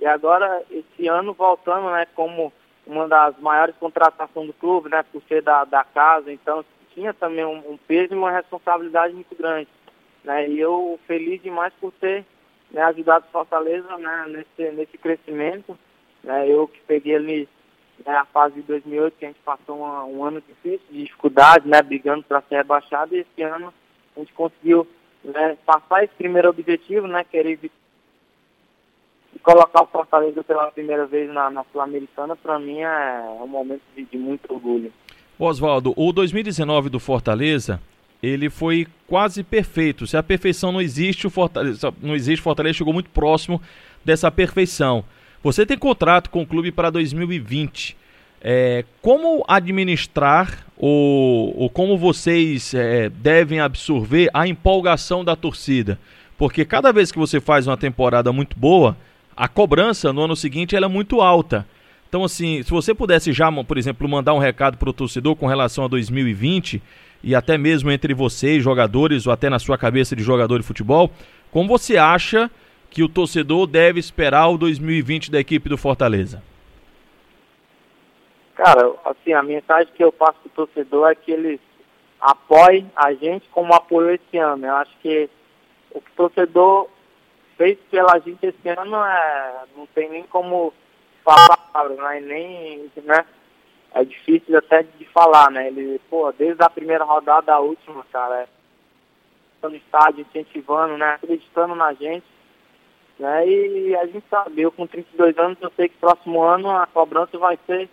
E 0.00 0.06
agora, 0.06 0.62
esse 0.70 1.06
ano, 1.06 1.32
voltando, 1.32 1.90
né, 1.90 2.06
como 2.14 2.52
uma 2.86 3.06
das 3.06 3.38
maiores 3.38 3.74
contratações 3.76 4.48
do 4.48 4.52
clube, 4.54 4.90
né, 4.90 5.04
por 5.12 5.22
ser 5.28 5.42
da, 5.42 5.64
da 5.64 5.84
casa, 5.84 6.32
então 6.32 6.64
tinha 6.92 7.14
também 7.14 7.44
um, 7.44 7.72
um 7.72 7.76
peso 7.76 8.14
e 8.14 8.16
uma 8.16 8.30
responsabilidade 8.30 9.14
muito 9.14 9.34
grande. 9.36 9.68
Né, 10.24 10.48
e 10.48 10.58
eu 10.58 10.98
feliz 11.06 11.40
demais 11.42 11.72
por 11.80 11.92
ter 11.92 12.24
né, 12.70 12.82
ajudado 12.82 13.26
Fortaleza 13.30 13.96
né, 13.98 14.24
nesse, 14.28 14.72
nesse 14.72 14.98
crescimento. 14.98 15.78
Né, 16.24 16.48
eu 16.48 16.66
que 16.66 16.80
peguei 16.86 17.14
ali 17.14 17.48
né, 18.04 18.16
a 18.16 18.24
fase 18.24 18.56
de 18.56 18.62
2008, 18.62 19.16
que 19.18 19.24
a 19.26 19.28
gente 19.28 19.40
passou 19.44 19.78
uma, 19.78 20.04
um 20.04 20.24
ano 20.24 20.40
difícil, 20.40 20.86
de 20.90 21.04
dificuldade, 21.04 21.68
né, 21.68 21.80
brigando 21.82 22.24
para 22.24 22.42
ser 22.42 22.56
rebaixado, 22.56 23.14
e 23.14 23.20
esse 23.20 23.42
ano 23.42 23.72
a 24.16 24.20
gente 24.20 24.32
conseguiu 24.32 24.86
né, 25.22 25.56
passar 25.64 26.02
esse 26.02 26.14
primeiro 26.14 26.48
objetivo, 26.48 27.06
né, 27.06 27.24
querer 27.24 27.58
colocar 29.42 29.82
o 29.82 29.86
Fortaleza 29.86 30.42
pela 30.42 30.70
primeira 30.70 31.06
vez 31.06 31.30
na, 31.30 31.50
na 31.50 31.64
Sul-Americana, 31.70 32.34
para 32.34 32.58
mim 32.58 32.80
é 32.80 33.20
um 33.42 33.46
momento 33.46 33.82
de, 33.94 34.04
de 34.04 34.16
muito 34.16 34.52
orgulho. 34.52 34.90
Oswaldo, 35.38 35.92
o 35.96 36.12
2019 36.12 36.88
do 36.88 36.98
Fortaleza, 36.98 37.80
ele 38.22 38.48
foi 38.48 38.86
quase 39.06 39.42
perfeito. 39.42 40.06
Se 40.06 40.16
a 40.16 40.22
perfeição 40.22 40.72
não 40.72 40.80
existe, 40.80 41.26
o 41.26 41.30
Fortaleza 41.30 41.92
não 42.00 42.14
existe, 42.14 42.42
Fortaleza 42.42 42.78
chegou 42.78 42.94
muito 42.94 43.10
próximo 43.10 43.60
dessa 44.04 44.30
perfeição. 44.30 45.04
Você 45.44 45.66
tem 45.66 45.76
contrato 45.76 46.30
com 46.30 46.40
o 46.40 46.46
clube 46.46 46.72
para 46.72 46.88
2020. 46.88 47.94
É, 48.40 48.82
como 49.02 49.44
administrar 49.46 50.64
ou, 50.74 51.54
ou 51.60 51.68
como 51.68 51.98
vocês 51.98 52.72
é, 52.72 53.10
devem 53.10 53.60
absorver 53.60 54.30
a 54.32 54.48
empolgação 54.48 55.22
da 55.22 55.36
torcida? 55.36 55.98
Porque 56.38 56.64
cada 56.64 56.90
vez 56.92 57.12
que 57.12 57.18
você 57.18 57.42
faz 57.42 57.66
uma 57.66 57.76
temporada 57.76 58.32
muito 58.32 58.58
boa, 58.58 58.96
a 59.36 59.46
cobrança 59.46 60.14
no 60.14 60.22
ano 60.22 60.34
seguinte 60.34 60.74
é 60.74 60.88
muito 60.88 61.20
alta. 61.20 61.66
Então, 62.08 62.24
assim, 62.24 62.62
se 62.62 62.70
você 62.70 62.94
pudesse 62.94 63.30
já, 63.30 63.52
por 63.52 63.76
exemplo, 63.76 64.08
mandar 64.08 64.32
um 64.32 64.38
recado 64.38 64.78
para 64.78 64.88
o 64.88 64.94
torcedor 64.94 65.36
com 65.36 65.46
relação 65.46 65.84
a 65.84 65.88
2020 65.88 66.82
e 67.22 67.34
até 67.34 67.58
mesmo 67.58 67.90
entre 67.90 68.14
vocês, 68.14 68.64
jogadores, 68.64 69.26
ou 69.26 69.32
até 69.32 69.50
na 69.50 69.58
sua 69.58 69.76
cabeça 69.76 70.16
de 70.16 70.22
jogador 70.22 70.58
de 70.58 70.64
futebol, 70.64 71.12
como 71.50 71.68
você 71.68 71.98
acha 71.98 72.50
que 72.94 73.02
o 73.02 73.08
torcedor 73.08 73.66
deve 73.66 73.98
esperar 73.98 74.48
o 74.48 74.56
2020 74.56 75.28
da 75.28 75.40
equipe 75.40 75.68
do 75.68 75.76
Fortaleza? 75.76 76.40
Cara, 78.54 78.94
assim, 79.04 79.32
a 79.32 79.42
mensagem 79.42 79.92
que 79.92 80.04
eu 80.04 80.12
passo 80.12 80.38
para 80.38 80.62
o 80.62 80.66
torcedor 80.66 81.10
é 81.10 81.14
que 81.16 81.32
eles 81.32 81.58
apoiem 82.20 82.88
a 82.94 83.12
gente 83.12 83.48
como 83.48 83.74
apoio 83.74 84.10
esse 84.10 84.38
ano. 84.38 84.64
Eu 84.64 84.76
acho 84.76 84.92
que 85.02 85.28
o 85.90 86.00
que 86.00 86.10
o 86.12 86.14
torcedor 86.14 86.88
fez 87.56 87.76
pela 87.90 88.16
gente 88.20 88.46
esse 88.46 88.68
ano 88.68 89.04
é, 89.04 89.64
não 89.76 89.86
tem 89.86 90.08
nem 90.08 90.22
como 90.22 90.72
falar, 91.24 91.88
né? 91.90 92.20
nem, 92.20 92.90
né? 93.02 93.24
É 93.92 94.04
difícil 94.04 94.56
até 94.56 94.84
de 94.84 95.04
falar, 95.06 95.50
né? 95.50 95.66
Ele, 95.66 96.00
pô, 96.08 96.30
desde 96.30 96.62
a 96.62 96.70
primeira 96.70 97.02
rodada 97.02 97.52
à 97.52 97.58
última, 97.58 98.04
cara, 98.12 98.42
é, 98.42 99.68
no 99.68 99.74
estádio, 99.74 100.24
incentivando, 100.28 100.96
né? 100.96 101.14
Acreditando 101.14 101.74
na 101.74 101.92
gente. 101.92 102.33
Né? 103.18 103.46
E 103.46 103.96
a 103.96 104.06
gente 104.06 104.24
sabe, 104.28 104.62
eu 104.62 104.72
com 104.72 104.86
32 104.86 105.38
anos, 105.38 105.58
eu 105.60 105.72
sei 105.76 105.88
que 105.88 105.96
próximo 105.98 106.42
ano 106.42 106.70
a 106.70 106.86
cobrança 106.86 107.38
vai 107.38 107.58
ser 107.66 107.88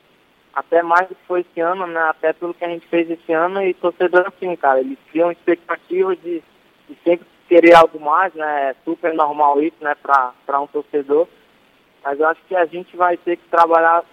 até 0.54 0.82
mais 0.82 1.08
do 1.08 1.16
que 1.16 1.26
foi 1.28 1.42
esse 1.42 1.60
ano, 1.62 1.88
né? 1.88 2.02
Até 2.02 2.34
pelo 2.34 2.54
que 2.54 2.66
a 2.66 2.70
gente 2.70 2.86
fez 2.88 3.10
esse 3.10 3.32
ano 3.32 3.62
e 3.62 3.74
torcedor 3.74 4.26
assim, 4.28 4.56
cara, 4.56 4.80
eles 4.80 4.98
criam 5.12 5.32
expectativas 5.32 6.18
de, 6.22 6.44
de 6.90 6.98
sempre 7.04 7.26
querer 7.48 7.74
algo 7.74 8.00
mais, 8.00 8.34
né? 8.34 8.72
É 8.72 8.76
super 8.84 9.14
normal 9.14 9.62
isso, 9.62 9.78
né, 9.82 9.96
para 9.96 10.62
um 10.62 10.68
torcedor. 10.68 11.28
Mas 12.04 12.20
eu 12.20 12.28
acho 12.28 12.42
que 12.48 12.56
a 12.56 12.66
gente 12.66 12.98
vai 12.98 13.16
ter 13.18 13.38
que 13.38 13.48
trabalhar 13.50 14.04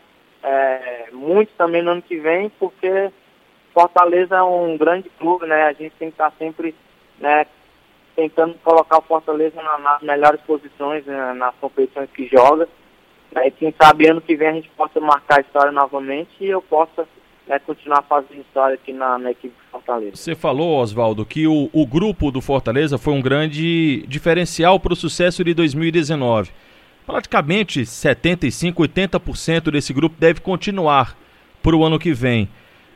é, 0.42 1.08
muito 1.12 1.50
também 1.56 1.82
no 1.82 1.92
ano 1.92 2.02
que 2.02 2.16
vem, 2.18 2.50
porque 2.50 3.10
Fortaleza 3.72 4.36
é 4.36 4.42
um 4.42 4.76
grande 4.76 5.08
clube, 5.18 5.46
né? 5.46 5.64
A 5.64 5.72
gente 5.72 5.94
tem 5.98 6.08
que 6.10 6.14
estar 6.14 6.32
sempre 6.38 6.74
né, 7.18 7.46
tentando 8.18 8.54
colocar 8.64 8.98
o 8.98 9.02
Fortaleza 9.02 9.62
na, 9.62 9.78
nas 9.78 10.02
melhores 10.02 10.40
posições 10.40 11.06
né, 11.06 11.34
nas 11.34 11.54
competições 11.60 12.10
que 12.10 12.26
joga. 12.26 12.68
Né, 13.30 13.46
e 13.46 13.50
quem 13.52 13.72
sabe 13.80 14.08
ano 14.08 14.20
que 14.20 14.34
vem 14.34 14.48
a 14.48 14.52
gente 14.54 14.68
possa 14.70 14.98
marcar 14.98 15.38
a 15.38 15.40
história 15.40 15.70
novamente 15.70 16.30
e 16.40 16.48
eu 16.48 16.60
possa 16.60 17.06
né, 17.46 17.60
continuar 17.60 18.02
fazendo 18.02 18.40
história 18.40 18.74
aqui 18.74 18.92
na, 18.92 19.18
na 19.18 19.30
equipe 19.30 19.54
do 19.54 19.70
Fortaleza. 19.70 20.16
Você 20.16 20.34
falou, 20.34 20.82
Oswaldo, 20.82 21.24
que 21.24 21.46
o, 21.46 21.70
o 21.72 21.86
grupo 21.86 22.32
do 22.32 22.40
Fortaleza 22.40 22.98
foi 22.98 23.14
um 23.14 23.22
grande 23.22 24.04
diferencial 24.08 24.80
para 24.80 24.94
o 24.94 24.96
sucesso 24.96 25.44
de 25.44 25.54
2019. 25.54 26.50
Praticamente 27.06 27.86
75, 27.86 28.82
80% 28.82 29.70
desse 29.70 29.92
grupo 29.92 30.16
deve 30.18 30.40
continuar 30.40 31.16
para 31.62 31.76
o 31.76 31.84
ano 31.84 32.00
que 32.00 32.12
vem. 32.12 32.48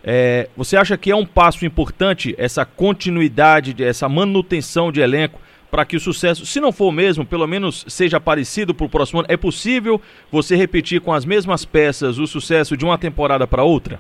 É, 0.04 0.48
você 0.56 0.76
acha 0.76 0.96
que 0.96 1.10
é 1.10 1.16
um 1.16 1.24
passo 1.24 1.64
importante 1.64 2.34
essa 2.36 2.64
continuidade, 2.64 3.82
essa 3.82 4.08
manutenção 4.08 4.90
de 4.90 5.00
elenco 5.00 5.40
para 5.70 5.86
que 5.86 5.96
o 5.96 6.00
sucesso, 6.00 6.44
se 6.44 6.60
não 6.60 6.70
for 6.70 6.92
mesmo, 6.92 7.24
pelo 7.24 7.46
menos 7.46 7.84
seja 7.88 8.20
parecido 8.20 8.74
para 8.74 8.84
o 8.84 8.90
próximo 8.90 9.20
ano? 9.20 9.28
É 9.30 9.36
possível 9.36 10.00
você 10.30 10.54
repetir 10.54 11.00
com 11.00 11.14
as 11.14 11.24
mesmas 11.24 11.64
peças 11.64 12.18
o 12.18 12.26
sucesso 12.26 12.76
de 12.76 12.84
uma 12.84 12.98
temporada 12.98 13.46
para 13.46 13.62
outra? 13.62 13.98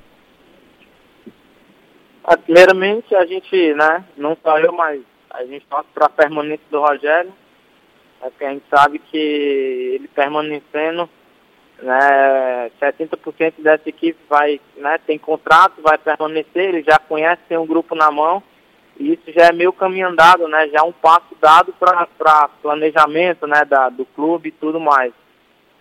Ah, 2.24 2.36
primeiramente, 2.36 3.14
a 3.14 3.24
gente, 3.24 3.74
né, 3.74 4.04
não 4.16 4.36
só 4.42 4.58
eu, 4.58 4.72
mas 4.72 5.00
a 5.30 5.44
gente 5.44 5.64
torce 5.66 5.88
para 5.94 6.06
a 6.06 6.10
permanência 6.10 6.66
do 6.70 6.80
Rogério, 6.80 7.32
é 8.20 8.28
porque 8.28 8.44
a 8.44 8.50
gente 8.50 8.64
sabe 8.68 8.98
que 8.98 9.16
ele 9.16 10.08
permanecendo 10.08 11.08
né, 11.82 12.70
70% 12.80 13.54
dessa 13.58 13.88
equipe 13.88 14.18
vai, 14.28 14.60
né, 14.76 14.98
tem 15.04 15.18
contrato, 15.18 15.82
vai 15.82 15.98
permanecer, 15.98 16.68
ele 16.68 16.82
já 16.82 16.98
conhece, 16.98 17.42
tem 17.48 17.58
um 17.58 17.66
grupo 17.66 17.94
na 17.94 18.10
mão, 18.10 18.42
e 18.98 19.12
isso 19.12 19.32
já 19.32 19.46
é 19.46 19.52
meio 19.52 19.72
caminho 19.72 20.08
andado, 20.08 20.46
né, 20.46 20.68
já 20.68 20.78
é 20.78 20.82
um 20.82 20.92
passo 20.92 21.36
dado 21.40 21.74
para 21.78 22.48
planejamento, 22.62 23.46
né, 23.46 23.64
da, 23.64 23.88
do 23.88 24.04
clube 24.04 24.48
e 24.48 24.52
tudo 24.52 24.78
mais. 24.78 25.12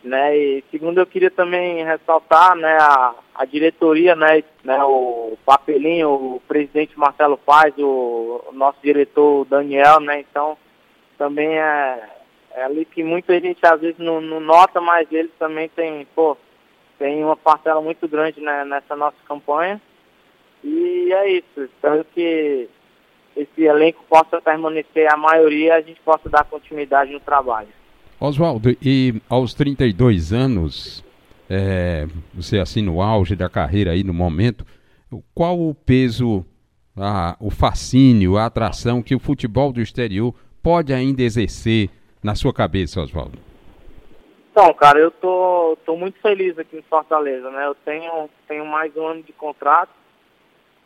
Né, 0.04 0.36
e 0.36 0.64
segundo 0.72 0.98
eu 0.98 1.06
queria 1.06 1.30
também 1.30 1.86
ressaltar, 1.86 2.56
né, 2.56 2.76
a, 2.82 3.14
a 3.36 3.46
diretoria, 3.46 4.16
né, 4.16 4.44
né, 4.64 4.84
o 4.84 5.38
Papelinho, 5.46 6.10
o 6.10 6.42
presidente 6.48 6.98
Marcelo 6.98 7.38
Paz, 7.38 7.72
o, 7.78 8.44
o 8.48 8.52
nosso 8.54 8.80
diretor 8.82 9.46
Daniel, 9.46 10.00
né, 10.00 10.20
então 10.22 10.58
também 11.20 11.60
é, 11.60 12.10
é 12.56 12.64
ali 12.64 12.86
que 12.86 13.04
muita 13.04 13.40
gente 13.40 13.66
às 13.66 13.80
vezes 13.82 13.98
não, 14.00 14.22
não 14.22 14.40
nota, 14.40 14.80
mas 14.82 15.08
eles 15.12 15.32
também 15.40 15.70
têm, 15.70 16.06
pô, 16.16 16.38
tem 16.98 17.24
uma 17.24 17.36
parcela 17.36 17.82
muito 17.82 18.08
grande 18.08 18.42
né, 18.42 18.66
nessa 18.66 18.96
nossa 18.96 19.18
campanha. 19.28 19.82
E 20.64 21.12
é 21.12 21.32
isso. 21.32 21.64
Espero 21.64 22.06
que 22.14 22.70
esse 23.36 23.64
elenco 23.64 24.04
possa 24.10 24.42
permanecer 24.42 25.12
a 25.12 25.18
maioria 25.18 25.76
a 25.76 25.82
gente 25.82 26.00
possa 26.02 26.30
dar 26.30 26.44
continuidade 26.44 27.12
no 27.12 27.20
trabalho. 27.20 27.70
Oswaldo, 28.20 28.76
e 28.82 29.16
aos 29.28 29.54
32 29.56 30.32
anos, 30.32 31.04
é, 31.50 32.08
você 32.34 32.60
assim 32.60 32.84
no 32.84 33.02
auge 33.02 33.36
da 33.36 33.50
carreira 33.50 33.92
aí 33.92 34.04
no 34.04 34.14
momento, 34.14 34.64
qual 35.34 35.60
o 35.60 35.74
peso, 35.74 36.46
a, 36.96 37.36
o 37.40 37.50
fascínio, 37.50 38.38
a 38.38 38.46
atração 38.46 39.02
que 39.02 39.16
o 39.16 39.20
futebol 39.20 39.74
do 39.74 39.82
exterior 39.82 40.36
pode 40.62 40.94
ainda 40.94 41.24
exercer 41.24 41.90
na 42.24 42.36
sua 42.36 42.54
cabeça, 42.54 43.02
Oswaldo? 43.02 43.38
Então, 44.52 44.74
cara, 44.74 45.00
eu 45.00 45.10
tô, 45.10 45.78
tô 45.86 45.96
muito 45.96 46.20
feliz 46.20 46.60
aqui 46.60 46.78
em 46.78 46.82
Fortaleza, 46.84 47.50
né? 47.50 47.66
Eu 47.66 47.76
tenho, 47.76 48.30
tenho 48.48 48.66
mais 48.66 48.96
um 48.98 49.08
ano 49.08 49.24
de 49.24 49.32
contrato, 49.32 49.92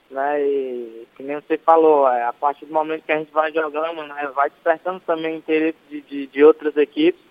né? 0.09 0.39
E 0.41 1.07
que 1.15 1.23
nem 1.23 1.35
você 1.37 1.57
falou, 1.57 2.07
é, 2.07 2.23
a 2.25 2.33
partir 2.33 2.65
do 2.65 2.73
momento 2.73 3.03
que 3.03 3.11
a 3.11 3.17
gente 3.17 3.31
vai 3.31 3.51
jogando, 3.51 4.03
né? 4.03 4.31
Vai 4.35 4.51
despertando 4.51 4.99
também 4.99 5.37
interesse 5.37 5.79
de, 5.89 6.01
de, 6.01 6.27
de 6.27 6.43
outras 6.43 6.77
equipes. 6.77 7.21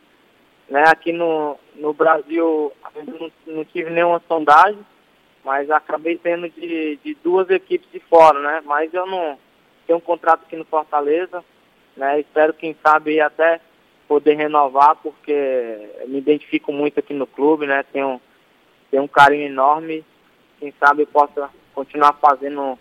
Né? 0.68 0.82
Aqui 0.88 1.12
no, 1.12 1.56
no 1.76 1.92
Brasil 1.92 2.72
ainda 2.94 3.12
não, 3.12 3.32
não 3.46 3.64
tive 3.66 3.90
nenhuma 3.90 4.20
sondagem, 4.26 4.84
mas 5.44 5.70
acabei 5.70 6.16
tendo 6.16 6.48
de, 6.48 6.96
de 7.04 7.14
duas 7.22 7.48
equipes 7.50 7.88
de 7.92 8.00
fora, 8.00 8.40
né? 8.40 8.62
Mas 8.64 8.92
eu 8.92 9.06
não 9.06 9.38
tenho 9.86 9.98
um 9.98 10.02
contrato 10.02 10.42
aqui 10.44 10.56
no 10.56 10.64
Fortaleza, 10.64 11.44
né? 11.96 12.18
Espero, 12.18 12.52
quem 12.54 12.74
sabe, 12.82 13.20
até 13.20 13.60
poder 14.08 14.34
renovar, 14.34 14.96
porque 14.96 15.78
me 16.06 16.18
identifico 16.18 16.72
muito 16.72 17.00
aqui 17.00 17.12
no 17.12 17.26
clube, 17.26 17.66
né? 17.66 17.84
Tenho, 17.92 18.20
tenho 18.90 19.02
um 19.02 19.08
carinho 19.08 19.46
enorme. 19.46 20.04
Quem 20.60 20.72
sabe 20.78 21.02
eu 21.02 21.06
possa 21.06 21.50
continuar 21.74 22.14
fazendo, 22.14 22.78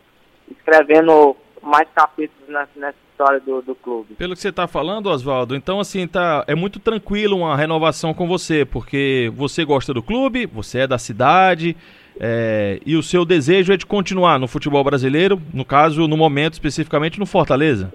escrevendo 0.50 1.36
mais 1.62 1.88
capítulos 1.94 2.48
nessa, 2.50 2.72
nessa 2.76 2.98
história 3.12 3.40
do, 3.40 3.62
do 3.62 3.76
clube. 3.76 4.16
Pelo 4.16 4.34
que 4.34 4.42
você 4.42 4.50
está 4.50 4.68
falando, 4.68 5.08
Oswaldo, 5.08 5.56
então 5.56 5.80
assim, 5.80 6.08
tá, 6.08 6.44
é 6.48 6.56
muito 6.56 6.80
tranquilo 6.80 7.38
uma 7.38 7.56
renovação 7.56 8.14
com 8.14 8.28
você, 8.28 8.66
porque 8.66 9.32
você 9.36 9.64
gosta 9.64 9.94
do 9.94 10.04
clube, 10.04 10.46
você 10.46 10.80
é 10.80 10.88
da 10.88 10.98
cidade, 10.98 11.76
é, 12.20 12.80
e 12.86 12.96
o 12.96 13.04
seu 13.04 13.24
desejo 13.24 13.74
é 13.74 13.78
de 13.78 13.86
continuar 13.86 14.38
no 14.40 14.48
futebol 14.48 14.84
brasileiro, 14.84 15.42
no 15.54 15.64
caso, 15.64 16.08
no 16.08 16.18
momento 16.18 16.54
especificamente 16.54 17.20
no 17.20 17.26
Fortaleza? 17.26 17.94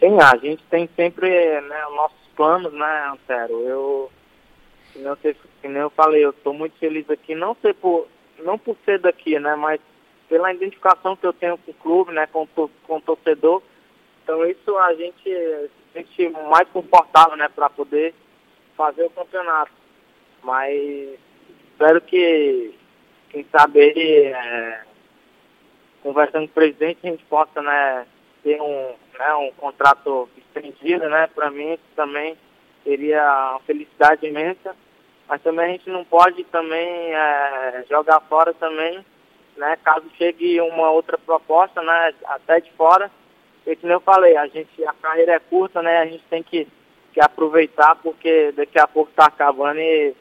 Sim, 0.00 0.18
a 0.18 0.34
gente 0.38 0.62
tem 0.70 0.88
sempre 0.96 1.28
né, 1.60 1.86
os 1.88 1.94
nossos 1.94 2.26
planos, 2.34 2.72
né, 2.72 3.10
Antero? 3.12 3.60
Eu, 3.60 4.10
que 4.94 5.28
eu, 5.28 5.34
que 5.60 5.68
nem 5.68 5.82
eu 5.82 5.90
falei, 5.90 6.24
eu 6.24 6.30
estou 6.30 6.54
muito 6.54 6.78
feliz 6.78 7.08
aqui, 7.10 7.34
não, 7.34 7.54
ser 7.56 7.74
por, 7.74 8.08
não 8.38 8.58
por 8.58 8.74
ser 8.86 8.98
daqui, 8.98 9.38
né, 9.38 9.54
mas 9.56 9.78
pela 10.26 10.54
identificação 10.54 11.14
que 11.16 11.26
eu 11.26 11.34
tenho 11.34 11.58
com 11.58 11.70
o 11.70 11.74
clube, 11.74 12.12
né, 12.12 12.26
com, 12.28 12.46
com 12.46 12.96
o 12.96 13.00
torcedor. 13.02 13.62
Então 14.22 14.42
isso 14.46 14.78
a 14.78 14.94
gente 14.94 15.22
se 15.22 15.70
sente 15.92 16.30
mais 16.48 16.66
confortável, 16.70 17.36
né, 17.36 17.50
para 17.54 17.68
poder 17.68 18.14
fazer 18.78 19.04
o 19.04 19.10
campeonato. 19.10 19.72
Mas 20.42 21.18
espero 21.72 22.00
que, 22.00 22.72
quem 23.28 23.44
sabe 23.52 23.80
é, 24.28 24.82
conversando 26.02 26.46
com 26.46 26.52
o 26.52 26.54
presidente, 26.54 27.00
a 27.04 27.10
gente 27.10 27.24
possa, 27.26 27.60
né, 27.60 28.06
ter 28.42 28.60
um, 28.60 28.94
né, 29.18 29.34
um 29.34 29.52
contrato 29.52 30.28
estendido, 30.36 31.08
né, 31.08 31.28
para 31.34 31.50
mim 31.50 31.78
também 31.94 32.36
seria 32.84 33.50
uma 33.52 33.60
felicidade 33.60 34.26
imensa. 34.26 34.74
Mas 35.28 35.42
também 35.42 35.66
a 35.66 35.72
gente 35.72 35.88
não 35.88 36.04
pode 36.04 36.42
também 36.44 37.14
é, 37.14 37.84
jogar 37.88 38.20
fora 38.22 38.52
também 38.54 39.04
né? 39.60 39.76
Caso 39.84 40.06
chegue 40.16 40.60
uma 40.60 40.90
outra 40.90 41.18
proposta, 41.18 41.82
né? 41.82 42.14
Até 42.24 42.60
de 42.60 42.72
fora, 42.72 43.10
e 43.66 43.76
que 43.76 43.86
eu 43.86 44.00
falei, 44.00 44.36
a 44.36 44.46
gente, 44.46 44.84
a 44.84 44.92
carreira 44.94 45.34
é 45.34 45.38
curta, 45.38 45.82
né? 45.82 45.98
A 45.98 46.06
gente 46.06 46.24
tem 46.30 46.42
que, 46.42 46.66
que 47.12 47.20
aproveitar 47.20 47.94
porque 47.96 48.52
daqui 48.52 48.78
a 48.78 48.88
pouco 48.88 49.10
está 49.10 49.26
acabando 49.26 49.78
e 49.78 50.14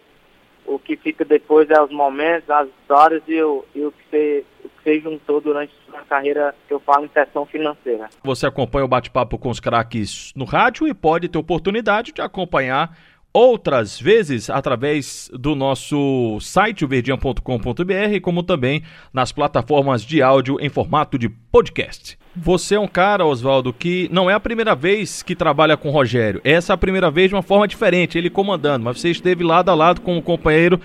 o 0.65 0.77
que 0.77 0.95
fica 0.97 1.23
depois 1.25 1.69
é 1.69 1.81
os 1.81 1.89
momentos, 1.89 2.49
as 2.49 2.67
histórias 2.67 3.23
e 3.27 3.41
o, 3.41 3.65
e 3.73 3.85
o, 3.85 3.91
que, 3.91 4.03
você, 4.09 4.45
você 4.89 4.99
juntou 4.99 5.39
durante 5.39 5.73
a 5.93 6.01
carreira 6.01 6.55
que 6.67 6.73
eu 6.73 6.79
falo 6.79 7.05
em 7.05 7.09
questão 7.09 7.45
financeira. 7.45 8.09
Você 8.23 8.47
acompanha 8.47 8.85
o 8.85 8.87
bate-papo 8.87 9.37
com 9.37 9.49
os 9.49 9.59
craques 9.59 10.33
no 10.35 10.45
rádio 10.45 10.87
e 10.87 10.93
pode 10.93 11.29
ter 11.29 11.37
oportunidade 11.37 12.11
de 12.11 12.21
acompanhar 12.21 12.97
outras 13.31 13.99
vezes 13.99 14.49
através 14.49 15.29
do 15.31 15.53
nosso 15.53 16.39
site 16.41 16.83
verdian.com.br, 16.85 18.21
como 18.23 18.41
também 18.41 18.81
nas 19.13 19.31
plataformas 19.31 20.01
de 20.01 20.23
áudio 20.23 20.57
em 20.59 20.69
formato 20.69 21.19
de 21.19 21.29
podcast. 21.29 22.17
Você 22.35 22.73
é 22.73 22.79
um 22.79 22.87
cara, 22.87 23.25
Oswaldo, 23.25 23.71
que 23.71 24.09
não 24.11 24.29
é 24.29 24.33
a 24.33 24.39
primeira 24.39 24.73
vez 24.73 25.21
que 25.21 25.35
trabalha 25.35 25.77
com 25.77 25.89
o 25.89 25.91
Rogério. 25.91 26.41
Essa 26.43 26.73
é 26.73 26.75
a 26.75 26.77
primeira 26.77 27.11
vez 27.11 27.29
de 27.29 27.35
uma 27.35 27.43
forma 27.43 27.67
diferente, 27.67 28.17
ele 28.17 28.29
comandando, 28.31 28.85
mas 28.85 28.99
você 28.99 29.11
esteve 29.11 29.43
lado 29.43 29.69
a 29.69 29.75
lado 29.75 30.01
com 30.01 30.17
o 30.17 30.21
companheiro 30.23 30.79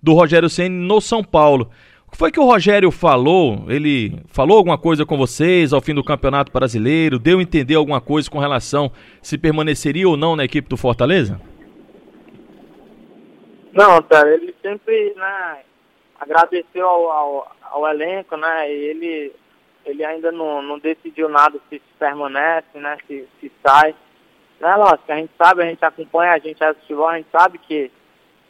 do 0.00 0.12
Rogério 0.12 0.48
Ceni 0.48 0.86
no 0.86 1.00
São 1.00 1.24
Paulo. 1.24 1.70
O 2.08 2.10
que 2.10 2.16
foi 2.16 2.32
que 2.32 2.40
o 2.40 2.44
Rogério 2.44 2.90
falou? 2.90 3.66
Ele 3.68 4.18
falou 4.28 4.56
alguma 4.56 4.78
coisa 4.78 5.04
com 5.04 5.16
vocês 5.16 5.74
ao 5.74 5.80
fim 5.82 5.94
do 5.94 6.02
Campeonato 6.02 6.50
Brasileiro? 6.50 7.18
Deu 7.18 7.38
a 7.38 7.42
entender 7.42 7.74
alguma 7.74 8.00
coisa 8.00 8.30
com 8.30 8.38
relação 8.38 8.90
se 9.20 9.36
permaneceria 9.36 10.08
ou 10.08 10.16
não 10.16 10.34
na 10.34 10.42
equipe 10.42 10.68
do 10.68 10.76
Fortaleza? 10.76 11.38
Não, 13.74 14.02
cara, 14.02 14.34
ele 14.34 14.54
sempre, 14.62 15.12
né, 15.16 15.58
agradeceu 16.18 16.88
ao, 16.88 17.10
ao, 17.10 17.56
ao, 17.70 17.88
elenco, 17.88 18.36
né, 18.38 18.72
ele, 18.72 19.30
ele 19.84 20.02
ainda 20.02 20.32
não, 20.32 20.62
não 20.62 20.78
decidiu 20.78 21.28
nada 21.28 21.60
se, 21.68 21.80
permanece, 21.98 22.78
né, 22.78 22.96
se, 23.06 23.28
se 23.38 23.52
sai. 23.62 23.94
Né, 24.58 24.74
lógico, 24.74 25.12
a 25.12 25.16
gente 25.16 25.30
sabe, 25.36 25.62
a 25.62 25.66
gente 25.66 25.84
acompanha, 25.84 26.32
a 26.32 26.38
gente 26.38 26.58
futebol, 26.80 27.08
a 27.08 27.18
gente 27.18 27.28
sabe 27.30 27.58
que, 27.58 27.90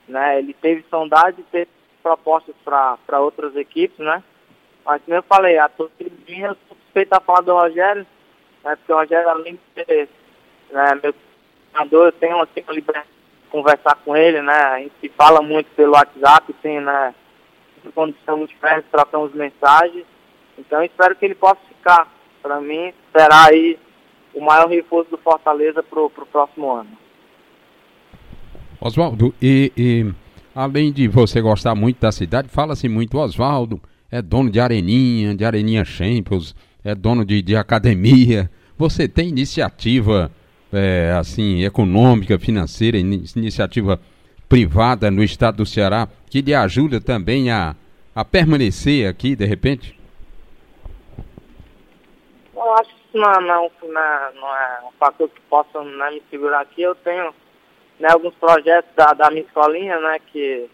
né, 0.07 0.39
ele 0.39 0.55
teve 0.55 0.85
sondagem 0.89 1.45
teve 1.51 1.69
propostas 2.03 2.55
para 2.65 3.21
outras 3.21 3.55
equipes, 3.57 3.99
né, 3.99 4.23
mas 4.85 5.03
como 5.03 5.17
eu 5.17 5.23
falei, 5.23 5.59
a 5.59 5.69
torcida 5.69 6.57
suspeita 6.69 7.19
a 7.19 7.21
falar 7.21 7.41
do 7.43 7.53
Rogério, 7.53 8.07
né, 8.65 8.77
porque 8.77 8.93
o 8.93 8.97
Rogério, 8.97 9.29
além 9.29 9.55
de 9.55 9.85
ser, 9.85 10.09
né, 10.71 10.99
meu 11.03 11.15
treinador, 11.73 12.07
eu 12.07 12.13
tenho, 12.13 12.41
assim, 12.41 12.63
uma 12.63 12.75
liberdade 12.75 13.09
conversar 13.51 13.97
com 14.05 14.17
ele, 14.17 14.41
né? 14.43 14.53
A 14.53 14.79
gente 14.79 15.09
fala 15.17 15.43
muito 15.43 15.69
pelo 15.75 15.93
WhatsApp, 15.93 16.53
tem, 16.63 16.81
né? 16.81 17.15
Quando 17.95 18.15
estamos 18.15 18.53
perto, 18.55 18.87
trocamos 18.91 19.35
mensagens. 19.35 20.05
Então 20.59 20.83
espero 20.83 21.17
que 21.17 21.25
ele 21.25 21.35
possa 21.35 21.61
ficar. 21.69 22.09
Para 22.43 22.61
mim, 22.61 22.93
será 23.13 23.47
aí 23.47 23.79
o 24.33 24.41
maior 24.41 24.69
reforço 24.69 25.11
do 25.11 25.19
Fortaleza 25.19 25.83
para 25.83 26.01
o 26.01 26.11
próximo 26.11 26.71
ano. 26.71 26.91
Oswaldo, 28.81 29.35
e, 29.43 29.73
e, 29.77 30.13
além 30.59 30.91
de 30.91 31.07
você 31.07 31.41
gostar 31.41 31.77
muito 31.77 32.01
da 32.01 32.11
cidade, 32.11 32.49
fala-se 32.49 32.89
muito, 32.89 33.17
Oswaldo 33.17 33.81
é 34.11 34.21
dono 34.21 34.51
de 34.51 34.59
Areninha, 34.59 35.33
de 35.33 35.45
Areninha 35.45 35.85
Champions, 35.85 36.53
é 36.85 36.97
dono 36.97 37.25
de, 37.25 37.41
de 37.41 37.55
academia. 37.55 38.51
Você 38.77 39.07
tem 39.07 39.29
iniciativa 39.29 40.33
é, 40.73 41.15
assim, 41.17 41.63
econômica, 41.63 42.41
financeira, 42.41 42.99
iniciativa 42.99 44.01
privada 44.49 45.13
no 45.13 45.23
estado 45.23 45.59
do 45.59 45.67
Ceará 45.67 46.09
que 46.29 46.41
lhe 46.41 46.53
ajuda 46.53 47.01
também 47.01 47.53
a, 47.53 47.77
a 48.13 48.25
permanecer 48.25 49.09
aqui, 49.09 49.37
de 49.37 49.45
repente? 49.45 49.97
Eu 52.53 52.75
acho 52.75 52.91
que 52.91 53.01
isso 53.11 53.19
não, 53.19 53.41
não, 53.43 53.71
não, 54.35 54.57
é 54.57 54.81
um 54.89 54.91
fator 54.99 55.29
que 55.29 55.41
possa 55.43 55.85
né, 55.85 56.11
me 56.11 56.23
segurar 56.29 56.63
aqui. 56.63 56.83
Eu 56.83 56.97
tenho 56.97 57.33
né, 57.99 58.09
alguns 58.11 58.35
projetos 58.35 58.91
da, 58.95 59.13
da 59.13 59.31
minha 59.31 59.43
escolinha, 59.43 59.99
né, 60.01 60.19
que 60.33 60.69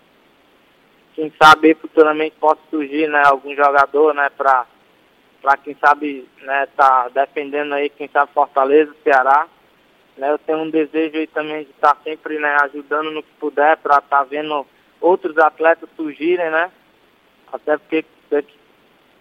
quem 1.14 1.32
sabe 1.40 1.74
futuramente 1.74 2.36
possa 2.38 2.60
surgir 2.70 3.08
né, 3.08 3.22
algum 3.24 3.54
jogador 3.54 4.14
né, 4.14 4.28
para 4.30 4.66
quem 5.62 5.76
sabe 5.76 6.28
né, 6.42 6.66
tá 6.76 7.08
defendendo 7.08 7.72
aí, 7.74 7.88
quem 7.88 8.08
sabe 8.08 8.32
Fortaleza, 8.32 8.94
Ceará. 9.02 9.46
Né, 10.16 10.30
eu 10.30 10.38
tenho 10.38 10.58
um 10.58 10.70
desejo 10.70 11.16
aí 11.16 11.26
também 11.26 11.64
de 11.64 11.70
estar 11.70 11.96
sempre 12.04 12.38
né, 12.38 12.56
ajudando 12.62 13.10
no 13.10 13.22
que 13.22 13.32
puder 13.40 13.76
para 13.78 13.98
estar 13.98 14.18
tá 14.18 14.24
vendo 14.24 14.66
outros 15.00 15.36
atletas 15.38 15.88
surgirem, 15.96 16.50
né? 16.50 16.70
Até 17.52 17.76
porque 17.76 18.04
daqui 18.30 18.54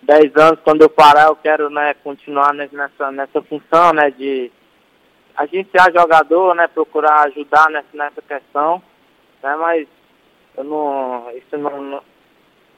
10 0.03 0.35
anos, 0.35 0.59
quando 0.63 0.81
eu 0.81 0.89
parar, 0.89 1.27
eu 1.27 1.35
quero 1.35 1.69
né, 1.69 1.93
continuar 1.95 2.53
nessa, 2.53 3.11
nessa 3.11 3.41
função, 3.41 3.93
né? 3.93 4.11
De 4.11 4.51
agenciar 5.36 5.91
jogador, 5.93 6.56
né? 6.56 6.67
Procurar 6.67 7.28
ajudar 7.28 7.69
nessa, 7.69 7.88
nessa 7.93 8.22
questão, 8.22 8.82
né? 9.41 9.56
Mas 9.56 9.88
eu 10.58 10.63
não, 10.63 11.32
isso 11.36 11.58
não, 11.58 11.82
não 11.82 12.04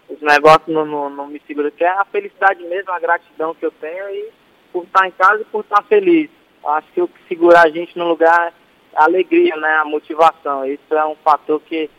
os 0.08 0.22
negócios 0.22 0.68
não, 0.68 0.86
não, 0.86 1.10
não 1.10 1.28
me 1.28 1.42
segura, 1.48 1.72
que 1.72 1.84
é 1.84 1.90
a 1.90 2.06
felicidade 2.06 2.64
mesmo, 2.64 2.92
a 2.92 3.00
gratidão 3.00 3.56
que 3.56 3.66
eu 3.66 3.72
tenho 3.72 4.08
e 4.10 4.30
por 4.72 4.84
estar 4.84 5.08
em 5.08 5.12
casa 5.12 5.42
e 5.42 5.46
por 5.46 5.62
estar 5.62 5.82
feliz. 5.84 6.30
Acho 6.64 6.92
que 6.94 7.02
o 7.02 7.08
que 7.08 7.28
segura 7.28 7.62
a 7.62 7.70
gente 7.70 7.98
no 7.98 8.08
lugar 8.08 8.50
é 8.50 8.54
a 8.96 9.04
alegria, 9.04 9.56
né? 9.56 9.78
A 9.78 9.86
motivação. 9.86 10.66
Isso 10.66 10.94
é 10.94 11.06
um 11.06 11.16
fator 11.16 11.60
que, 11.62 11.90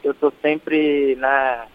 que 0.00 0.08
eu 0.08 0.12
estou 0.12 0.32
sempre 0.42 1.14
né, 1.16 1.66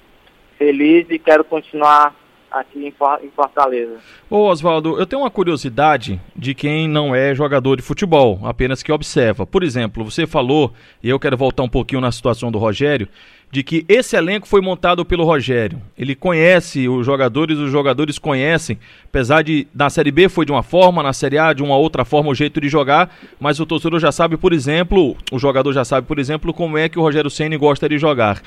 feliz 0.58 1.08
e 1.10 1.20
quero 1.20 1.44
continuar 1.44 2.14
aqui 2.52 2.88
em 2.88 3.30
Fortaleza. 3.32 3.98
Ô 4.30 4.48
Oswaldo, 4.48 5.00
eu 5.00 5.06
tenho 5.06 5.22
uma 5.22 5.32
curiosidade 5.32 6.20
de 6.36 6.54
quem 6.54 6.88
não 6.88 7.14
é 7.14 7.34
jogador 7.36 7.76
de 7.76 7.82
futebol, 7.82 8.40
apenas 8.44 8.82
que 8.82 8.92
observa. 8.92 9.46
Por 9.46 9.64
exemplo, 9.64 10.04
você 10.04 10.26
falou, 10.26 10.74
e 11.04 11.10
eu 11.10 11.20
quero 11.20 11.38
voltar 11.38 11.64
um 11.64 11.70
pouquinho 11.70 12.02
na 12.02 12.12
situação 12.12 12.52
do 12.52 12.58
Rogério, 12.58 13.08
de 13.50 13.64
que 13.64 13.86
esse 13.88 14.16
elenco 14.16 14.48
foi 14.48 14.60
montado 14.60 15.06
pelo 15.06 15.24
Rogério. 15.24 15.82
Ele 15.98 16.16
conhece 16.16 16.88
os 16.90 17.06
jogadores, 17.06 17.58
os 17.58 17.72
jogadores 17.72 18.20
conhecem, 18.20 18.78
apesar 19.06 19.42
de 19.42 19.68
na 19.74 19.90
Série 19.90 20.12
B 20.12 20.28
foi 20.28 20.46
de 20.46 20.52
uma 20.52 20.64
forma, 20.64 21.02
na 21.02 21.14
Série 21.14 21.38
A 21.38 21.54
de 21.54 21.64
uma 21.64 21.78
outra 21.78 22.04
forma 22.04 22.30
o 22.30 22.36
jeito 22.36 22.60
de 22.60 22.68
jogar, 22.68 23.10
mas 23.40 23.60
o 23.60 23.66
torcedor 23.66 24.00
já 24.00 24.12
sabe, 24.12 24.36
por 24.36 24.52
exemplo, 24.52 25.16
o 25.32 25.40
jogador 25.40 25.72
já 25.72 25.86
sabe, 25.86 26.06
por 26.06 26.20
exemplo, 26.20 26.54
como 26.54 26.78
é 26.78 26.90
que 26.90 27.00
o 27.00 27.02
Rogério 27.02 27.30
Ceni 27.30 27.56
gosta 27.56 27.88
de 27.88 27.98
jogar. 27.98 28.42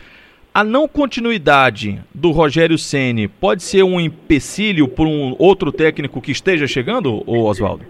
A 0.53 0.65
não 0.65 0.89
continuidade 0.89 2.03
do 2.13 2.33
Rogério 2.33 2.77
Ceni 2.77 3.29
pode 3.29 3.63
ser 3.63 3.85
um 3.85 4.01
empecilho 4.01 4.89
para 4.89 5.05
um 5.05 5.37
outro 5.39 5.71
técnico 5.71 6.21
que 6.21 6.33
esteja 6.33 6.67
chegando, 6.67 7.23
Oswaldo? 7.25 7.87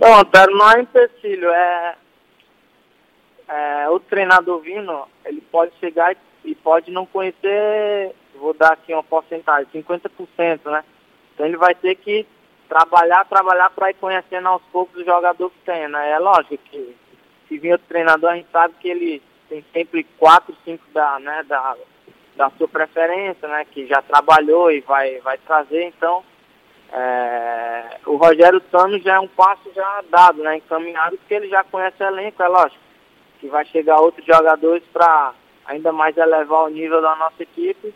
Não, 0.00 0.18
Antero, 0.18 0.56
não 0.56 0.70
é 0.70 0.80
empecilho, 0.80 1.50
é, 1.50 1.96
é 3.48 3.90
o 3.90 4.00
treinador 4.00 4.60
vindo, 4.60 5.06
ele 5.26 5.42
pode 5.42 5.72
chegar 5.78 6.16
e 6.42 6.54
pode 6.54 6.90
não 6.90 7.04
conhecer, 7.04 8.14
vou 8.38 8.54
dar 8.54 8.72
aqui 8.72 8.94
uma 8.94 9.02
porcentagem, 9.02 9.68
50%, 9.74 10.70
né? 10.70 10.82
Então 11.34 11.44
ele 11.44 11.58
vai 11.58 11.74
ter 11.74 11.96
que 11.96 12.26
trabalhar, 12.66 13.26
trabalhar 13.26 13.68
para 13.70 13.90
ir 13.90 13.94
conhecendo 13.94 14.48
aos 14.48 14.62
poucos 14.72 15.02
o 15.02 15.04
jogador 15.04 15.50
que 15.50 15.58
tem, 15.66 15.86
né? 15.86 16.12
É 16.12 16.18
lógico 16.18 16.58
que 16.70 16.96
se 17.46 17.58
vir 17.58 17.72
outro 17.72 17.88
treinador, 17.88 18.30
a 18.30 18.36
gente 18.36 18.48
sabe 18.50 18.74
que 18.80 18.88
ele 18.88 19.22
tem 19.48 19.64
sempre 19.72 20.04
quatro, 20.18 20.54
cinco 20.64 20.84
da, 20.92 21.18
né, 21.18 21.42
da, 21.44 21.76
da 22.36 22.50
sua 22.50 22.68
preferência, 22.68 23.48
né, 23.48 23.64
que 23.70 23.86
já 23.86 24.02
trabalhou 24.02 24.70
e 24.70 24.80
vai, 24.80 25.20
vai 25.20 25.38
trazer, 25.38 25.84
então 25.84 26.22
é, 26.92 27.98
o 28.06 28.16
Rogério 28.16 28.60
Tano 28.60 28.98
já 29.00 29.16
é 29.16 29.20
um 29.20 29.28
passo 29.28 29.70
já 29.74 30.02
dado, 30.10 30.42
né, 30.42 30.56
encaminhado, 30.56 31.16
porque 31.18 31.34
ele 31.34 31.48
já 31.48 31.64
conhece 31.64 32.02
o 32.02 32.06
elenco, 32.06 32.42
é 32.42 32.48
lógico, 32.48 32.82
que 33.40 33.48
vai 33.48 33.64
chegar 33.66 34.00
outros 34.00 34.24
jogadores 34.24 34.82
para 34.92 35.34
ainda 35.66 35.92
mais 35.92 36.16
elevar 36.16 36.64
o 36.64 36.68
nível 36.70 37.02
da 37.02 37.16
nossa 37.16 37.42
equipe, 37.42 37.94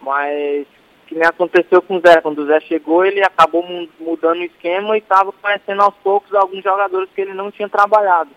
mas 0.00 0.66
que 1.06 1.14
nem 1.14 1.26
aconteceu 1.26 1.82
com 1.82 1.96
o 1.96 2.00
Zé, 2.00 2.20
quando 2.22 2.38
o 2.38 2.46
Zé 2.46 2.58
chegou, 2.60 3.04
ele 3.04 3.22
acabou 3.22 3.62
mudando 4.00 4.38
o 4.38 4.44
esquema 4.44 4.96
e 4.96 5.00
estava 5.00 5.30
conhecendo 5.30 5.82
aos 5.82 5.94
poucos 5.96 6.34
alguns 6.34 6.62
jogadores 6.64 7.10
que 7.14 7.20
ele 7.20 7.34
não 7.34 7.50
tinha 7.50 7.68
trabalhado. 7.68 8.30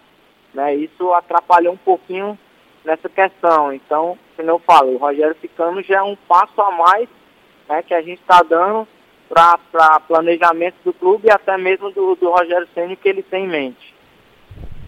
Né? 0.56 0.76
Isso 0.76 1.14
atrapalhou 1.14 1.74
um 1.74 1.78
pouquinho 1.78 2.38
nessa 2.84 3.10
questão. 3.10 3.74
Então, 3.74 4.18
como 4.36 4.50
eu 4.50 4.60
falo, 4.60 4.94
o 4.94 4.98
Rogério 4.98 5.36
ficando 5.36 5.82
já 5.82 5.98
é 5.98 6.04
um 6.04 6.16
passo 6.28 6.62
a 6.62 6.72
mais 6.72 7.10
né, 7.68 7.84
que 7.84 7.94
a 7.94 8.02
gente 8.02 8.22
está 8.22 8.42
dando 8.42 8.88
para 9.28 10.00
planejamento 10.08 10.76
do 10.86 10.94
clube 10.94 11.28
e 11.28 11.32
até 11.32 11.58
mesmo 11.58 11.92
do, 11.92 12.16
do 12.16 12.30
Rogério 12.30 12.68
Senna 12.74 12.96
que 12.96 13.10
ele 13.10 13.24
tem 13.24 13.46
em 13.46 13.50
mente. 13.50 13.94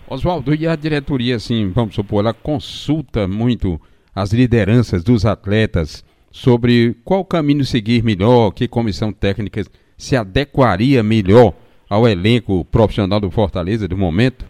Oswaldo, 0.10 0.56
e 0.56 0.66
a 0.66 0.76
diretoria, 0.76 1.36
assim, 1.36 1.70
vamos 1.70 1.96
supor, 1.96 2.24
ela 2.24 2.34
consulta 2.34 3.28
muito 3.28 3.82
as 4.16 4.32
lideranças 4.32 5.04
dos 5.04 5.26
atletas 5.26 6.06
sobre 6.32 6.96
qual 7.04 7.26
caminho 7.26 7.66
seguir 7.66 8.04
melhor, 8.04 8.52
que 8.52 8.68
comissão 8.68 9.12
técnica 9.12 9.64
se 9.98 10.16
adequaria 10.16 11.04
melhor 11.04 11.54
ao 11.90 12.08
elenco 12.08 12.64
profissional 12.66 13.20
do 13.20 13.32
Fortaleza 13.32 13.88
do 13.88 13.98
momento? 13.98 14.46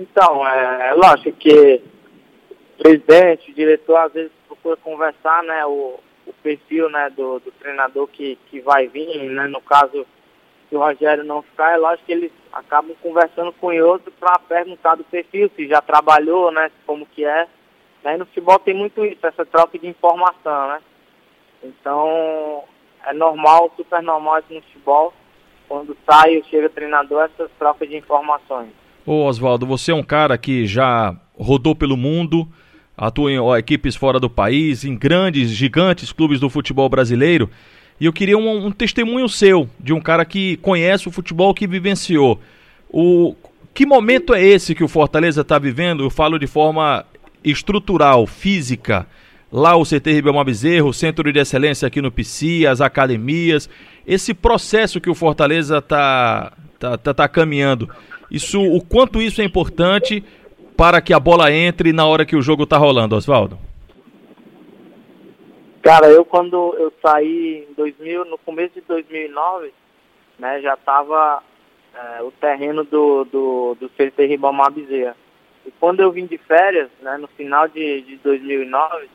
Então, 0.00 0.48
é, 0.48 0.88
é 0.88 0.94
lógico 0.94 1.36
que 1.36 1.82
o 2.78 2.82
presidente, 2.82 3.50
o 3.50 3.54
diretor, 3.54 3.98
às 3.98 4.12
vezes 4.14 4.32
procura 4.46 4.74
conversar, 4.78 5.42
né, 5.42 5.66
o, 5.66 6.00
o 6.26 6.32
perfil, 6.42 6.88
né, 6.88 7.10
do, 7.10 7.38
do, 7.40 7.52
treinador 7.52 8.08
que, 8.08 8.38
que 8.50 8.60
vai 8.60 8.88
vir, 8.88 9.28
né, 9.28 9.46
no 9.46 9.60
caso, 9.60 10.06
se 10.70 10.74
o 10.74 10.78
Rogério 10.78 11.22
não 11.22 11.42
ficar, 11.42 11.74
é 11.74 11.76
lógico 11.76 12.06
que 12.06 12.12
eles 12.12 12.32
acabam 12.50 12.96
conversando 13.02 13.52
com 13.52 13.66
o 13.66 13.86
outro 13.86 14.10
para 14.18 14.38
perguntar 14.38 14.94
do 14.94 15.04
perfil, 15.04 15.50
se 15.54 15.68
já 15.68 15.82
trabalhou, 15.82 16.50
né, 16.50 16.70
como 16.86 17.04
que 17.04 17.22
é. 17.22 17.46
Né, 18.02 18.14
e 18.14 18.16
no 18.16 18.24
futebol 18.24 18.58
tem 18.58 18.72
muito 18.72 19.04
isso, 19.04 19.26
essa 19.26 19.44
troca 19.44 19.78
de 19.78 19.86
informação, 19.86 20.68
né. 20.68 20.80
Então, 21.62 22.64
é 23.04 23.12
normal, 23.12 23.70
super 23.76 24.02
normal 24.02 24.38
isso 24.38 24.54
no 24.54 24.62
futebol, 24.62 25.12
quando 25.68 25.94
sai 26.08 26.38
ou 26.38 26.44
chega 26.44 26.70
treinador, 26.70 27.24
essas 27.24 27.50
trocas 27.58 27.86
de 27.86 27.98
informações. 27.98 28.80
Ô 29.06 29.24
Oswaldo, 29.24 29.66
você 29.66 29.92
é 29.92 29.94
um 29.94 30.02
cara 30.02 30.36
que 30.36 30.66
já 30.66 31.16
rodou 31.38 31.74
pelo 31.74 31.96
mundo, 31.96 32.46
atua 32.96 33.32
em 33.32 33.38
ó, 33.38 33.56
equipes 33.56 33.96
fora 33.96 34.20
do 34.20 34.28
país, 34.28 34.84
em 34.84 34.94
grandes, 34.94 35.50
gigantes 35.50 36.12
clubes 36.12 36.38
do 36.38 36.50
futebol 36.50 36.88
brasileiro. 36.88 37.50
E 37.98 38.04
eu 38.04 38.12
queria 38.12 38.36
um, 38.36 38.66
um 38.66 38.70
testemunho 38.70 39.28
seu, 39.28 39.68
de 39.78 39.92
um 39.92 40.00
cara 40.00 40.24
que 40.24 40.56
conhece 40.58 41.08
o 41.08 41.10
futebol, 41.10 41.54
que 41.54 41.66
vivenciou. 41.66 42.40
O, 42.88 43.34
que 43.72 43.86
momento 43.86 44.34
é 44.34 44.42
esse 44.42 44.74
que 44.74 44.84
o 44.84 44.88
Fortaleza 44.88 45.40
está 45.40 45.58
vivendo? 45.58 46.04
Eu 46.04 46.10
falo 46.10 46.38
de 46.38 46.46
forma 46.46 47.04
estrutural, 47.42 48.26
física. 48.26 49.06
Lá 49.52 49.76
o 49.76 49.84
CT 49.84 50.12
Ribamar 50.12 50.44
Bezerro, 50.44 50.88
o 50.88 50.94
Centro 50.94 51.32
de 51.32 51.40
Excelência 51.40 51.88
aqui 51.88 52.00
no 52.00 52.10
PC, 52.10 52.66
as 52.66 52.80
academias. 52.80 53.68
Esse 54.06 54.32
processo 54.32 55.00
que 55.00 55.10
o 55.10 55.14
Fortaleza 55.14 55.78
está 55.78 56.52
tá, 56.78 56.96
tá, 56.96 57.14
tá 57.14 57.28
caminhando. 57.28 57.88
Isso, 58.30 58.60
o 58.62 58.84
quanto 58.84 59.20
isso 59.20 59.40
é 59.40 59.44
importante 59.44 60.24
para 60.76 61.00
que 61.00 61.12
a 61.12 61.20
bola 61.20 61.52
entre 61.52 61.92
na 61.92 62.06
hora 62.06 62.24
que 62.24 62.36
o 62.36 62.42
jogo 62.42 62.62
está 62.62 62.78
rolando, 62.78 63.16
Oswaldo? 63.16 63.58
Cara, 65.82 66.08
eu 66.08 66.24
quando 66.24 66.74
eu 66.78 66.92
saí 67.02 67.66
em 67.68 67.74
2000, 67.74 68.26
no 68.26 68.38
começo 68.38 68.74
de 68.74 68.82
2009, 68.82 69.72
né, 70.38 70.60
já 70.60 70.74
estava 70.74 71.42
é, 71.94 72.22
o 72.22 72.30
terreno 72.30 72.84
do, 72.84 73.24
do, 73.24 73.76
do 73.80 73.88
CT 73.90 74.26
Ribamar 74.26 74.70
Bezerra. 74.70 75.16
E 75.66 75.70
quando 75.80 76.00
eu 76.00 76.10
vim 76.10 76.26
de 76.26 76.38
férias, 76.38 76.88
né, 77.02 77.16
no 77.16 77.28
final 77.28 77.66
de, 77.68 78.02
de 78.02 78.16
2009, 78.16 79.08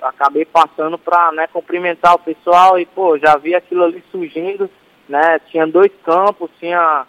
acabei 0.00 0.44
passando 0.44 0.98
para 0.98 1.32
né, 1.32 1.46
cumprimentar 1.46 2.14
o 2.14 2.18
pessoal 2.18 2.78
e, 2.78 2.86
pô, 2.86 3.18
já 3.18 3.36
vi 3.36 3.54
aquilo 3.54 3.84
ali 3.84 4.02
surgindo, 4.10 4.70
né, 5.08 5.38
tinha 5.50 5.66
dois 5.66 5.92
campos, 6.04 6.50
tinha 6.58 7.06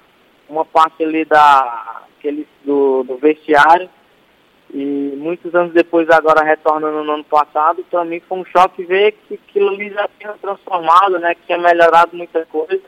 uma 0.52 0.66
parte 0.66 1.04
ali 1.04 1.24
da, 1.24 2.04
aquele, 2.18 2.48
do, 2.64 3.04
do 3.04 3.18
vestiário. 3.18 3.90
E 4.74 5.14
muitos 5.18 5.54
anos 5.56 5.74
depois, 5.74 6.10
agora 6.10 6.46
retornando 6.46 7.04
no 7.04 7.14
ano 7.14 7.24
passado, 7.24 7.84
para 7.90 8.06
mim 8.06 8.22
foi 8.22 8.38
um 8.38 8.46
choque 8.46 8.84
ver 8.84 9.14
que 9.28 9.36
aquilo 9.36 9.70
ali 9.70 9.90
já 9.90 10.08
tinha 10.20 10.34
transformado, 10.34 11.20
né? 11.20 11.36
Que 11.36 11.46
tinha 11.46 11.58
melhorado 11.58 12.16
muita 12.16 12.46
coisa. 12.46 12.82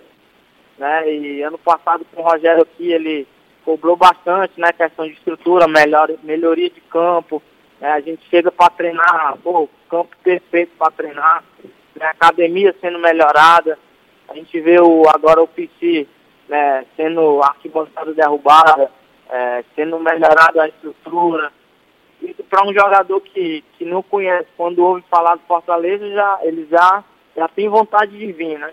Né? 0.77 1.13
E 1.13 1.41
ano 1.41 1.57
passado 1.57 2.05
com 2.13 2.21
o 2.21 2.25
Rogério 2.25 2.63
aqui, 2.63 2.91
ele 2.91 3.27
cobrou 3.65 3.97
bastante, 3.97 4.59
né? 4.59 4.71
Questão 4.71 5.05
de 5.05 5.13
estrutura, 5.13 5.67
melhor, 5.67 6.09
melhoria 6.23 6.69
de 6.69 6.79
campo. 6.81 7.41
Né? 7.81 7.91
A 7.91 7.99
gente 7.99 8.23
chega 8.29 8.49
para 8.49 8.69
treinar, 8.69 9.37
pô, 9.43 9.67
campo 9.89 10.15
perfeito 10.23 10.71
para 10.77 10.91
treinar, 10.91 11.43
né? 11.95 12.05
academia 12.05 12.73
sendo 12.79 12.97
melhorada. 12.97 13.77
A 14.29 14.35
gente 14.35 14.57
vê 14.61 14.79
o, 14.79 15.03
agora 15.09 15.41
o 15.41 15.47
PC 15.47 16.07
né, 16.47 16.85
sendo 16.95 17.41
arquibancada 17.41 18.13
derrubada, 18.13 18.91
é, 19.29 19.63
sendo 19.75 19.99
melhorada 19.99 20.63
a 20.63 20.67
estrutura. 20.67 21.51
Isso 22.21 22.43
para 22.43 22.65
um 22.65 22.73
jogador 22.73 23.19
que, 23.21 23.63
que 23.77 23.85
não 23.85 24.01
conhece, 24.03 24.47
quando 24.55 24.83
ouve 24.83 25.03
falar 25.09 25.35
do 25.35 25.41
Fortaleza, 25.41 26.09
já, 26.09 26.39
ele 26.43 26.67
já, 26.69 27.03
já 27.35 27.47
tem 27.47 27.67
vontade 27.67 28.17
de 28.17 28.31
vir, 28.31 28.57
né? 28.57 28.71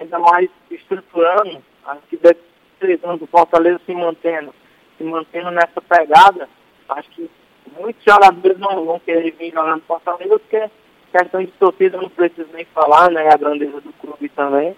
Ainda 0.00 0.18
mais 0.18 0.48
estruturando, 0.70 1.62
acho 1.84 2.02
que 2.08 2.16
daqui 2.16 2.40
três 2.78 3.02
anos 3.04 3.22
o 3.22 3.26
Fortaleza 3.26 3.80
se 3.84 3.94
mantendo, 3.94 4.54
se 4.96 5.04
mantendo 5.04 5.50
nessa 5.50 5.80
pegada, 5.80 6.48
acho 6.88 7.10
que 7.10 7.30
muitos 7.78 8.02
jogadores 8.04 8.58
não 8.58 8.84
vão 8.84 8.98
querer 9.00 9.30
vir 9.32 9.52
jogando 9.52 9.82
Fortaleza, 9.82 10.38
porque 10.38 10.70
questão 11.12 11.40
de 11.40 11.50
torcida 11.52 11.96
não 11.96 12.08
preciso 12.08 12.48
nem 12.52 12.64
falar, 12.66 13.10
né? 13.10 13.28
A 13.32 13.36
grandeza 13.36 13.80
do 13.80 13.92
clube 13.94 14.28
também. 14.30 14.76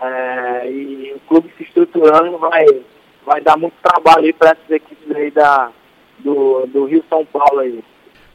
É, 0.00 0.70
e 0.70 1.12
o 1.14 1.20
clube 1.28 1.52
se 1.56 1.62
estruturando 1.62 2.36
vai, 2.38 2.66
vai 3.24 3.40
dar 3.40 3.56
muito 3.56 3.74
trabalho 3.82 4.34
para 4.34 4.50
essas 4.50 4.70
equipes 4.70 5.16
aí 5.16 5.30
da, 5.30 5.70
do, 6.18 6.66
do 6.66 6.84
Rio 6.86 7.04
São 7.08 7.24
Paulo 7.26 7.60
aí. 7.60 7.82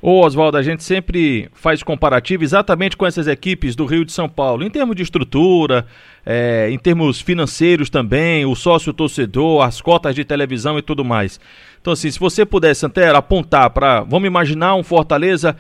Ô 0.02 0.26
Oswaldo, 0.26 0.58
a 0.58 0.62
gente 0.62 0.82
sempre 0.82 1.50
faz 1.52 1.84
comparativo 1.84 2.42
exatamente 2.42 2.96
com 2.96 3.06
essas 3.06 3.28
equipes 3.28 3.76
do 3.76 3.86
Rio 3.86 4.06
de 4.06 4.14
São 4.14 4.30
Paulo, 4.30 4.64
em 4.64 4.70
termos 4.70 4.96
de 4.96 5.04
estrutura, 5.04 5.86
é, 6.26 6.70
em 6.72 6.80
termos 6.80 7.20
financeiros 7.20 7.90
também, 7.90 8.46
o 8.46 8.56
sócio 8.56 8.94
torcedor, 8.94 9.62
as 9.62 9.82
cotas 9.82 10.16
de 10.16 10.24
televisão 10.24 10.80
e 10.80 10.82
tudo 10.82 11.04
mais. 11.04 11.38
Então, 11.82 11.92
assim, 11.92 12.10
se 12.10 12.18
você 12.18 12.46
pudesse, 12.46 12.80
Santero, 12.80 13.18
apontar 13.18 13.72
para, 13.72 14.00
vamos 14.04 14.26
imaginar 14.26 14.76
um 14.76 14.84
Fortaleza 14.84 15.58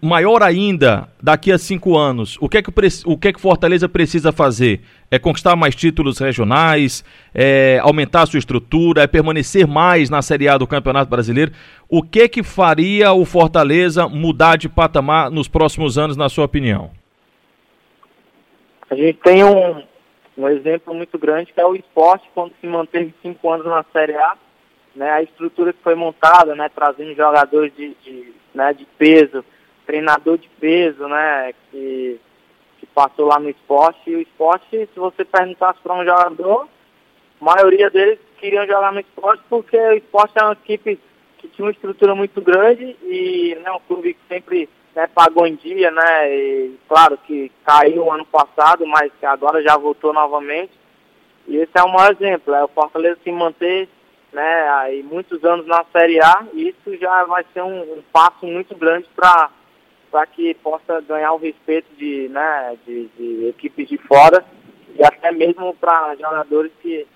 maior 0.00 0.42
ainda 0.42 1.08
daqui 1.22 1.50
a 1.50 1.58
cinco 1.58 1.96
anos, 1.96 2.36
o 2.40 2.48
que 2.48 2.58
é 2.58 2.62
que 2.62 2.70
o 3.06 3.18
que 3.18 3.28
é 3.28 3.32
que 3.32 3.40
Fortaleza 3.40 3.88
precisa 3.88 4.32
fazer? 4.32 4.80
É 5.10 5.18
conquistar 5.18 5.56
mais 5.56 5.74
títulos 5.74 6.18
regionais, 6.18 7.04
é 7.34 7.78
aumentar 7.82 8.22
a 8.22 8.26
sua 8.26 8.38
estrutura, 8.38 9.02
é 9.02 9.06
permanecer 9.06 9.66
mais 9.66 10.08
na 10.08 10.22
Série 10.22 10.48
A 10.48 10.56
do 10.56 10.66
Campeonato 10.66 11.10
Brasileiro. 11.10 11.52
O 11.88 12.02
que 12.02 12.22
é 12.22 12.28
que 12.28 12.42
faria 12.42 13.12
o 13.12 13.24
Fortaleza 13.24 14.08
mudar 14.08 14.56
de 14.56 14.68
patamar 14.68 15.30
nos 15.30 15.48
próximos 15.48 15.98
anos, 15.98 16.16
na 16.16 16.28
sua 16.28 16.44
opinião? 16.44 16.90
A 18.90 18.94
gente 18.94 19.18
tem 19.24 19.42
um, 19.44 19.82
um 20.36 20.48
exemplo 20.48 20.94
muito 20.94 21.18
grande 21.18 21.52
que 21.52 21.60
é 21.60 21.66
o 21.66 21.74
esporte, 21.74 22.28
quando 22.34 22.52
se 22.60 22.66
manteve 22.66 23.14
cinco 23.22 23.50
anos 23.50 23.66
na 23.66 23.84
Série 23.92 24.14
A, 24.14 24.36
né, 24.94 25.10
a 25.10 25.22
estrutura 25.22 25.72
que 25.72 25.82
foi 25.82 25.94
montada, 25.94 26.54
né, 26.54 26.70
trazendo 26.74 27.14
jogadores 27.14 27.72
de, 27.74 27.96
de, 28.04 28.32
né, 28.54 28.72
de 28.74 28.86
peso, 28.98 29.44
treinador 29.86 30.38
de 30.38 30.48
peso, 30.60 31.06
né, 31.06 31.52
que, 31.70 32.20
que 32.78 32.86
passou 32.86 33.26
lá 33.26 33.38
no 33.38 33.50
esporte. 33.50 34.10
E 34.10 34.16
o 34.16 34.20
esporte, 34.20 34.68
se 34.70 34.98
você 34.98 35.24
perguntasse 35.24 35.80
para 35.82 35.94
um 35.94 36.04
jogador, 36.04 36.68
a 37.40 37.44
maioria 37.44 37.90
deles 37.90 38.18
queriam 38.38 38.66
jogar 38.66 38.92
no 38.92 39.00
esporte 39.00 39.42
porque 39.48 39.76
o 39.76 39.94
esporte 39.94 40.32
é 40.36 40.42
uma 40.42 40.52
equipe 40.52 40.98
que 41.38 41.48
tinha 41.48 41.66
uma 41.66 41.72
estrutura 41.72 42.14
muito 42.14 42.40
grande 42.40 42.96
e 43.02 43.56
né, 43.62 43.72
um 43.72 43.80
clube 43.80 44.14
que 44.14 44.20
sempre 44.28 44.68
né, 44.94 45.06
pagou 45.08 45.46
em 45.46 45.56
dia, 45.56 45.90
né? 45.90 46.34
E, 46.34 46.78
claro 46.88 47.18
que 47.26 47.50
caiu 47.64 48.12
ano 48.12 48.24
passado, 48.26 48.86
mas 48.86 49.10
agora 49.22 49.62
já 49.62 49.76
voltou 49.76 50.12
novamente. 50.12 50.72
E 51.48 51.56
esse 51.56 51.72
é 51.74 51.82
o 51.82 51.92
maior 51.92 52.12
exemplo, 52.12 52.54
é 52.54 52.62
o 52.62 52.68
Fortaleza 52.68 53.18
se 53.24 53.32
manter 53.32 53.88
né, 54.32 54.68
aí 54.78 55.02
muitos 55.02 55.44
anos 55.44 55.66
na 55.66 55.84
Série 55.92 56.20
A, 56.20 56.46
e 56.54 56.68
isso 56.68 56.96
já 56.98 57.24
vai 57.24 57.44
ser 57.52 57.62
um, 57.62 57.80
um 57.80 58.02
passo 58.12 58.46
muito 58.46 58.74
grande 58.76 59.06
para 59.14 59.50
para 60.12 60.26
que 60.26 60.54
possa 60.62 61.00
ganhar 61.00 61.32
o 61.32 61.38
respeito 61.38 61.88
de, 61.96 62.28
né, 62.28 62.76
de, 62.86 63.08
de 63.18 63.48
equipes 63.48 63.88
de 63.88 63.96
fora 63.96 64.44
e 64.94 65.02
até 65.02 65.32
mesmo 65.32 65.74
para 65.80 66.14
jogadores 66.16 66.70
que, 66.82 67.06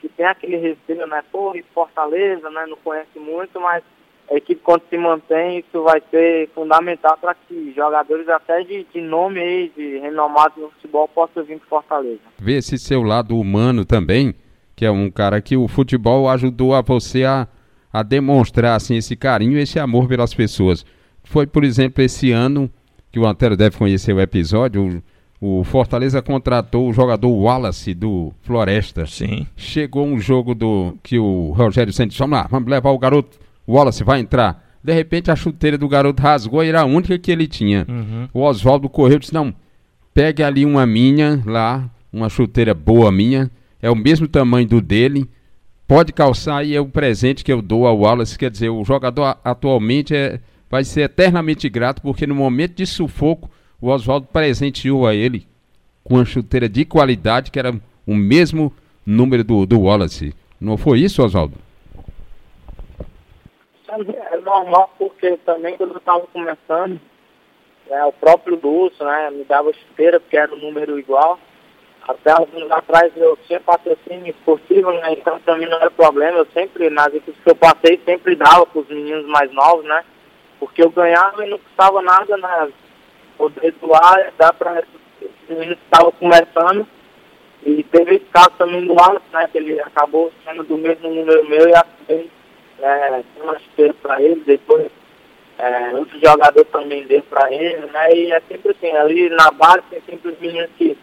que 0.00 0.08
tem 0.08 0.24
aquele 0.24 0.56
respeito, 0.56 1.06
né, 1.06 1.22
pô, 1.30 1.54
Fortaleza, 1.74 2.48
né, 2.48 2.64
não 2.66 2.78
conhece 2.78 3.18
muito, 3.18 3.60
mas 3.60 3.84
a 4.30 4.36
equipe 4.36 4.62
quando 4.64 4.82
se 4.88 4.96
mantém, 4.96 5.58
isso 5.58 5.82
vai 5.82 6.02
ser 6.10 6.48
fundamental 6.54 7.18
para 7.20 7.34
que 7.34 7.74
jogadores 7.76 8.26
até 8.30 8.62
de, 8.62 8.86
de 8.90 9.02
nome 9.02 9.38
aí, 9.38 9.72
de 9.76 9.98
renomados 9.98 10.56
no 10.56 10.70
futebol, 10.70 11.06
possam 11.08 11.44
vir 11.44 11.58
para 11.58 11.68
Fortaleza. 11.68 12.20
Vê 12.38 12.56
esse 12.56 12.78
seu 12.78 13.02
lado 13.02 13.36
humano 13.36 13.84
também, 13.84 14.34
que 14.74 14.86
é 14.86 14.90
um 14.90 15.10
cara 15.10 15.42
que 15.42 15.54
o 15.54 15.68
futebol 15.68 16.30
ajudou 16.30 16.74
a 16.74 16.80
você 16.80 17.24
a, 17.24 17.46
a 17.92 18.02
demonstrar 18.02 18.76
assim, 18.76 18.96
esse 18.96 19.14
carinho, 19.16 19.58
esse 19.58 19.78
amor 19.78 20.08
pelas 20.08 20.32
pessoas. 20.32 20.86
Foi, 21.24 21.46
por 21.46 21.64
exemplo, 21.64 22.02
esse 22.02 22.30
ano, 22.30 22.70
que 23.10 23.18
o 23.18 23.26
Antero 23.26 23.56
deve 23.56 23.76
conhecer 23.76 24.12
o 24.12 24.20
episódio, 24.20 25.02
o, 25.40 25.60
o 25.60 25.64
Fortaleza 25.64 26.22
contratou 26.22 26.88
o 26.88 26.92
jogador 26.92 27.28
Wallace 27.28 27.94
do 27.94 28.32
Floresta. 28.42 29.06
Sim. 29.06 29.46
Chegou 29.56 30.06
um 30.06 30.18
jogo 30.18 30.54
do 30.54 30.96
que 31.02 31.18
o 31.18 31.50
Rogério 31.50 31.92
Santos, 31.92 32.16
vamos 32.16 32.38
lá, 32.38 32.46
vamos 32.50 32.70
levar 32.70 32.90
o 32.90 32.98
garoto, 32.98 33.38
o 33.66 33.74
Wallace 33.74 34.02
vai 34.04 34.20
entrar. 34.20 34.64
De 34.82 34.92
repente 34.92 35.30
a 35.30 35.36
chuteira 35.36 35.78
do 35.78 35.88
garoto 35.88 36.22
rasgou 36.22 36.64
e 36.64 36.68
era 36.68 36.80
a 36.80 36.84
única 36.84 37.18
que 37.18 37.30
ele 37.30 37.46
tinha. 37.46 37.86
Uhum. 37.88 38.28
O 38.34 38.40
Oswaldo 38.40 38.88
correu 38.88 39.16
e 39.16 39.20
disse, 39.20 39.34
não, 39.34 39.54
pegue 40.12 40.42
ali 40.42 40.64
uma 40.64 40.86
minha 40.86 41.42
lá, 41.46 41.88
uma 42.12 42.28
chuteira 42.28 42.74
boa 42.74 43.12
minha, 43.12 43.50
é 43.80 43.90
o 43.90 43.96
mesmo 43.96 44.26
tamanho 44.28 44.66
do 44.66 44.80
dele, 44.80 45.28
pode 45.86 46.12
calçar 46.12 46.64
e 46.64 46.74
é 46.74 46.80
o 46.80 46.86
presente 46.86 47.44
que 47.44 47.52
eu 47.52 47.60
dou 47.60 47.86
ao 47.86 47.98
Wallace. 47.98 48.38
Quer 48.38 48.50
dizer, 48.50 48.70
o 48.70 48.84
jogador 48.84 49.36
atualmente 49.44 50.14
é, 50.14 50.40
vai 50.72 50.84
ser 50.84 51.02
eternamente 51.02 51.68
grato, 51.68 52.00
porque 52.00 52.26
no 52.26 52.34
momento 52.34 52.76
de 52.76 52.86
sufoco, 52.86 53.50
o 53.78 53.90
Oswaldo 53.90 54.26
presenteou 54.32 55.06
a 55.06 55.14
ele 55.14 55.46
com 56.02 56.14
uma 56.14 56.24
chuteira 56.24 56.66
de 56.66 56.86
qualidade, 56.86 57.50
que 57.50 57.58
era 57.58 57.74
o 58.06 58.14
mesmo 58.14 58.72
número 59.04 59.44
do, 59.44 59.66
do 59.66 59.82
Wallace. 59.82 60.34
Não 60.58 60.78
foi 60.78 61.00
isso, 61.00 61.22
Oswaldo? 61.22 61.58
É 63.86 64.36
normal, 64.38 64.90
porque 64.98 65.36
também 65.44 65.76
quando 65.76 65.90
eu 65.90 65.98
estava 65.98 66.26
começando, 66.32 66.98
né, 67.90 68.04
o 68.06 68.12
próprio 68.12 68.58
Lúcio 68.58 69.04
né, 69.04 69.30
me 69.30 69.44
dava 69.44 69.74
chuteira, 69.74 70.18
porque 70.18 70.38
era 70.38 70.54
o 70.54 70.58
número 70.58 70.98
igual. 70.98 71.38
Até 72.08 72.32
alguns 72.32 72.62
anos 72.62 72.70
atrás 72.70 73.12
eu 73.14 73.36
tinha 73.46 73.60
patrocínio 73.60 74.30
esportivo, 74.30 74.90
né? 74.90 75.12
Então 75.12 75.58
mim 75.58 75.66
não 75.66 75.76
era 75.76 75.90
problema. 75.90 76.38
Eu 76.38 76.46
sempre, 76.46 76.88
nas 76.88 77.08
equipes 77.08 77.40
que 77.44 77.50
eu 77.50 77.54
passei, 77.54 78.00
sempre 78.06 78.34
dava 78.34 78.64
para 78.66 78.80
os 78.80 78.88
meninos 78.88 79.26
mais 79.26 79.52
novos, 79.52 79.84
né? 79.84 80.02
Porque 80.62 80.80
eu 80.80 80.90
ganhava 80.90 81.44
e 81.44 81.50
não 81.50 81.58
custava 81.58 82.00
nada, 82.00 82.36
né? 82.36 82.72
Poder 83.36 83.74
doar, 83.82 84.32
dar 84.38 84.52
para 84.52 84.84
estavam 85.50 86.12
começando. 86.12 86.86
E 87.66 87.82
teve 87.82 88.14
esse 88.14 88.26
caso 88.26 88.50
também 88.50 88.86
do 88.86 88.94
Wallace, 88.94 89.26
né? 89.32 89.48
Que 89.50 89.58
ele 89.58 89.80
acabou 89.80 90.32
sendo 90.44 90.62
do 90.62 90.78
mesmo 90.78 91.12
número 91.12 91.48
meu 91.48 91.68
e 91.68 91.74
acabei 91.74 92.30
né, 92.78 93.24
uma 93.42 93.58
chuteira 93.58 93.92
para 93.94 94.22
ele, 94.22 94.40
depois 94.46 94.86
é, 95.58 95.94
outro 95.96 96.16
jogador 96.20 96.64
também 96.66 97.08
deu 97.08 97.22
para 97.22 97.52
ele, 97.52 97.84
né? 97.86 98.14
E 98.14 98.30
é 98.30 98.40
sempre 98.42 98.70
assim, 98.70 98.96
ali 98.96 99.30
na 99.30 99.50
base 99.50 99.82
tem 99.90 100.00
sempre 100.02 100.30
os 100.30 100.38
meninos 100.38 100.70
que 100.78 100.96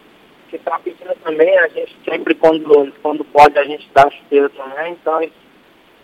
que 0.50 0.56
está 0.56 0.80
pedindo 0.80 1.13
também, 1.24 1.60
a 1.60 1.67
gente 1.67 1.95
sempre, 2.04 2.34
quando, 2.34 2.91
quando 3.04 3.24
pode, 3.26 3.60
a 3.60 3.63
gente 3.65 3.88
dá 3.93 4.10
chuteira 4.10 4.50
também. 4.50 4.93
Então, 4.93 5.22
isso, 5.22 5.34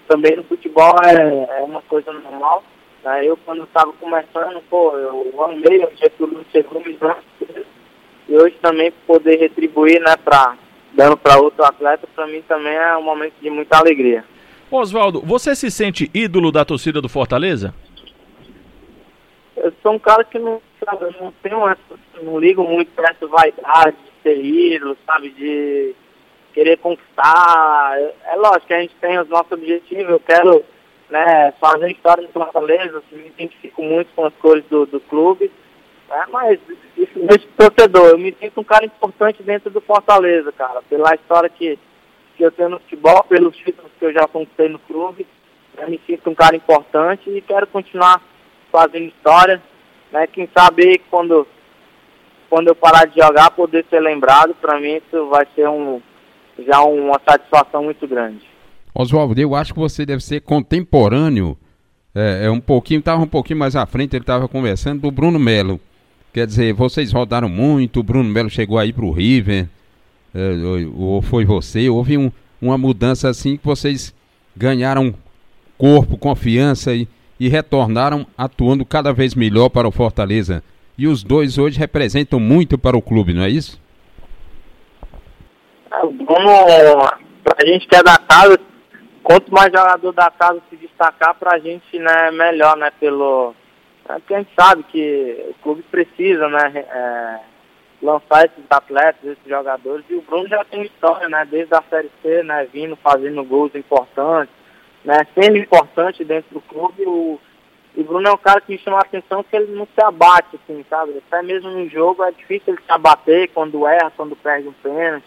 também 0.07 0.35
no 0.35 0.43
futebol 0.43 0.95
é, 1.03 1.61
é 1.61 1.63
uma 1.63 1.81
coisa 1.83 2.11
normal. 2.11 2.63
Né? 3.05 3.23
Eu, 3.23 3.37
quando 3.37 3.63
estava 3.63 3.93
começando, 3.93 4.59
pô, 4.67 4.97
eu 4.97 5.43
amei 5.43 5.83
o 5.83 5.95
dia 5.95 6.09
que 6.09 6.23
o 6.23 6.25
Lúcio 6.25 6.45
chegou 6.51 6.83
me 6.83 6.97
E 8.27 8.35
hoje 8.35 8.55
também 8.59 8.91
poder 9.05 9.37
retribuir, 9.37 10.01
né, 10.01 10.17
pra, 10.17 10.57
dando 10.91 11.15
para 11.15 11.39
outro 11.39 11.63
atleta, 11.63 12.07
para 12.15 12.25
mim 12.25 12.41
também 12.47 12.73
é 12.73 12.97
um 12.97 13.03
momento 13.03 13.35
de 13.39 13.49
muita 13.51 13.77
alegria. 13.77 14.25
Oswaldo, 14.71 15.21
você 15.21 15.55
se 15.55 15.69
sente 15.69 16.09
ídolo 16.13 16.51
da 16.51 16.65
torcida 16.65 16.99
do 16.99 17.07
Fortaleza? 17.07 17.73
Eu 19.55 19.71
sou 19.83 19.93
um 19.93 19.99
cara 19.99 20.23
que 20.23 20.39
não, 20.39 20.59
sabe, 20.83 21.05
não 21.21 21.31
tenho 21.43 21.69
essa, 21.69 21.79
não 22.23 22.39
ligo 22.39 22.63
muito 22.63 22.91
para 22.91 23.11
essa 23.11 23.27
vaidade, 23.27 23.95
ser 24.23 24.43
ídolo, 24.43 24.97
sabe? 25.05 25.29
De 25.29 25.95
querer 26.53 26.77
conquistar. 26.77 27.97
É 28.25 28.35
lógico 28.35 28.67
que 28.67 28.73
a 28.73 28.81
gente 28.81 28.95
tem 28.99 29.19
os 29.19 29.29
nossos 29.29 29.51
objetivos. 29.51 30.09
Eu 30.09 30.19
quero 30.19 30.65
né, 31.09 31.53
fazer 31.59 31.91
história 31.91 32.23
no 32.23 32.29
Fortaleza, 32.29 32.97
assim, 32.99 33.21
me 33.21 33.27
identifico 33.27 33.81
muito 33.83 34.13
com 34.15 34.25
as 34.25 34.33
cores 34.35 34.63
do, 34.69 34.85
do 34.85 34.99
clube. 34.99 35.51
Né, 36.09 36.25
mas 36.31 36.59
isso 36.97 37.19
deixa 37.19 37.47
torcedor. 37.57 38.09
Eu 38.09 38.17
me 38.17 38.35
sinto 38.39 38.59
um 38.59 38.63
cara 38.63 38.85
importante 38.85 39.43
dentro 39.43 39.69
do 39.69 39.81
Fortaleza, 39.81 40.51
cara. 40.51 40.81
Pela 40.89 41.15
história 41.15 41.49
que, 41.49 41.79
que 42.35 42.43
eu 42.43 42.51
tenho 42.51 42.69
no 42.69 42.79
futebol, 42.79 43.23
pelos 43.23 43.55
títulos 43.57 43.91
que 43.97 44.05
eu 44.05 44.13
já 44.13 44.27
conquistei 44.27 44.69
no 44.69 44.79
clube. 44.79 45.25
Eu 45.77 45.89
me 45.89 45.99
sinto 46.05 46.29
um 46.29 46.35
cara 46.35 46.55
importante 46.55 47.29
e 47.29 47.41
quero 47.41 47.67
continuar 47.67 48.21
fazendo 48.71 49.07
história. 49.07 49.61
Né? 50.11 50.27
Quem 50.27 50.49
sabe 50.55 51.01
quando 51.09 51.47
quando 52.49 52.67
eu 52.67 52.75
parar 52.75 53.05
de 53.05 53.19
jogar, 53.19 53.51
poder 53.51 53.85
ser 53.89 53.99
lembrado, 53.99 54.55
para 54.55 54.79
mim 54.79 54.95
isso 54.95 55.27
vai 55.27 55.47
ser 55.55 55.67
um, 55.67 56.01
já 56.59 56.81
uma 56.81 57.19
satisfação 57.27 57.83
muito 57.83 58.07
grande. 58.07 58.54
Oswaldo, 58.95 59.39
eu 59.39 59.53
acho 59.53 59.73
que 59.73 59.79
você 59.79 60.05
deve 60.05 60.23
ser 60.23 60.39
contemporâneo, 60.41 61.57
é, 62.15 62.45
é 62.45 62.51
um 62.51 62.61
pouquinho, 62.61 62.99
estava 62.99 63.21
um 63.21 63.27
pouquinho 63.27 63.59
mais 63.59 63.75
à 63.75 63.85
frente, 63.85 64.15
ele 64.15 64.23
estava 64.23 64.47
conversando, 64.47 65.01
do 65.01 65.11
Bruno 65.11 65.37
Melo. 65.37 65.81
Quer 66.33 66.47
dizer, 66.47 66.73
vocês 66.73 67.11
rodaram 67.11 67.49
muito, 67.49 67.99
o 67.99 68.03
Bruno 68.03 68.29
Melo 68.29 68.49
chegou 68.49 68.79
aí 68.79 68.93
para 68.93 69.05
o 69.05 69.11
River, 69.11 69.67
é, 70.33 70.51
ou 70.95 71.21
foi 71.21 71.43
você, 71.43 71.89
houve 71.89 72.17
um, 72.17 72.31
uma 72.61 72.77
mudança 72.77 73.29
assim 73.29 73.57
que 73.57 73.65
vocês 73.65 74.15
ganharam 74.55 75.13
corpo, 75.77 76.17
confiança 76.17 76.93
e, 76.93 77.07
e 77.37 77.49
retornaram 77.49 78.25
atuando 78.37 78.85
cada 78.85 79.11
vez 79.11 79.35
melhor 79.35 79.69
para 79.69 79.87
o 79.87 79.91
Fortaleza 79.91 80.63
e 80.97 81.07
os 81.07 81.23
dois 81.23 81.57
hoje 81.57 81.77
representam 81.77 82.39
muito 82.39 82.77
para 82.77 82.95
o 82.95 83.01
clube, 83.01 83.33
não 83.33 83.43
é 83.43 83.49
isso? 83.49 83.79
Vamos, 85.91 87.09
pra 87.43 87.65
gente 87.65 87.87
que 87.87 87.95
é 87.95 88.03
da 88.03 88.17
casa, 88.17 88.59
quanto 89.25 89.51
mais 89.51 89.73
jogador 89.73 90.11
da 90.11 90.29
casa 90.29 90.61
se 90.69 90.75
destacar, 90.77 91.33
pra 91.33 91.57
gente 91.57 91.97
né, 91.97 92.29
melhor, 92.29 92.77
né? 92.77 92.91
Pelo. 92.99 93.55
É 94.07 94.13
porque 94.13 94.35
a 94.35 94.37
gente 94.37 94.51
sabe 94.55 94.83
que 94.83 95.45
o 95.49 95.53
clube 95.63 95.81
precisa, 95.89 96.47
né? 96.47 96.71
É, 96.75 97.39
lançar 98.03 98.45
esses 98.45 98.63
atletas, 98.69 99.23
esses 99.23 99.47
jogadores, 99.47 100.05
e 100.09 100.13
o 100.13 100.21
Bruno 100.21 100.47
já 100.47 100.63
tem 100.63 100.83
história, 100.83 101.27
né? 101.27 101.43
Desde 101.49 101.73
a 101.73 101.81
Série 101.89 102.11
C, 102.21 102.43
né? 102.43 102.67
Vindo, 102.71 102.95
fazendo 102.97 103.43
gols 103.43 103.73
importantes, 103.73 104.53
né? 105.03 105.25
Sendo 105.33 105.57
importante 105.57 106.23
dentro 106.23 106.53
do 106.53 106.61
clube, 106.61 107.03
o 107.07 107.39
e 107.97 108.03
Bruno 108.03 108.27
é 108.27 108.31
um 108.31 108.37
cara 108.37 108.59
que 108.59 108.73
me 108.73 108.77
chama 108.77 108.97
a 108.97 109.01
atenção 109.01 109.41
que 109.41 109.55
ele 109.55 109.73
não 109.73 109.87
se 109.87 110.03
abate, 110.03 110.59
assim, 110.61 110.85
sabe? 110.89 111.17
Até 111.17 111.41
mesmo 111.41 111.71
no 111.71 111.89
jogo 111.89 112.23
é 112.25 112.31
difícil 112.31 112.73
ele 112.73 112.83
se 112.85 112.91
abater 112.91 113.49
quando 113.53 113.87
erra, 113.87 114.11
quando 114.15 114.35
perde 114.35 114.67
um 114.67 114.73
pênalti. 114.73 115.25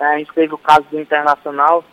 É, 0.00 0.04
a 0.06 0.18
gente 0.18 0.32
teve 0.32 0.54
o 0.54 0.58
caso 0.58 0.86
do 0.90 0.98
Internacional, 0.98 1.84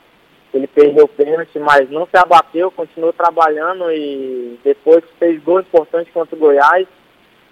ele 0.58 0.68
perdeu 0.68 1.06
o 1.06 1.10
pênalti, 1.10 1.60
mas 1.60 1.90
não 1.90 2.08
se 2.08 2.18
abateu, 2.18 2.72
continuou 2.72 3.12
trabalhando 3.12 3.92
e 3.92 4.58
depois 4.64 5.04
fez 5.20 5.42
gol 5.44 5.60
importante 5.60 6.12
contra 6.12 6.36
o 6.36 6.40
Goiás. 6.40 6.88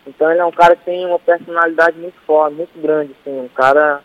Então 0.08 0.32
ele 0.32 0.40
é 0.40 0.46
um 0.46 0.52
cara 0.52 0.76
que 0.76 0.86
tem 0.86 1.06
uma 1.06 1.20
personalidade 1.20 1.98
muito 1.98 2.16
forte, 2.26 2.56
muito 2.56 2.82
grande, 2.82 3.12
assim, 3.20 3.40
um 3.40 3.50
cara 3.50 4.02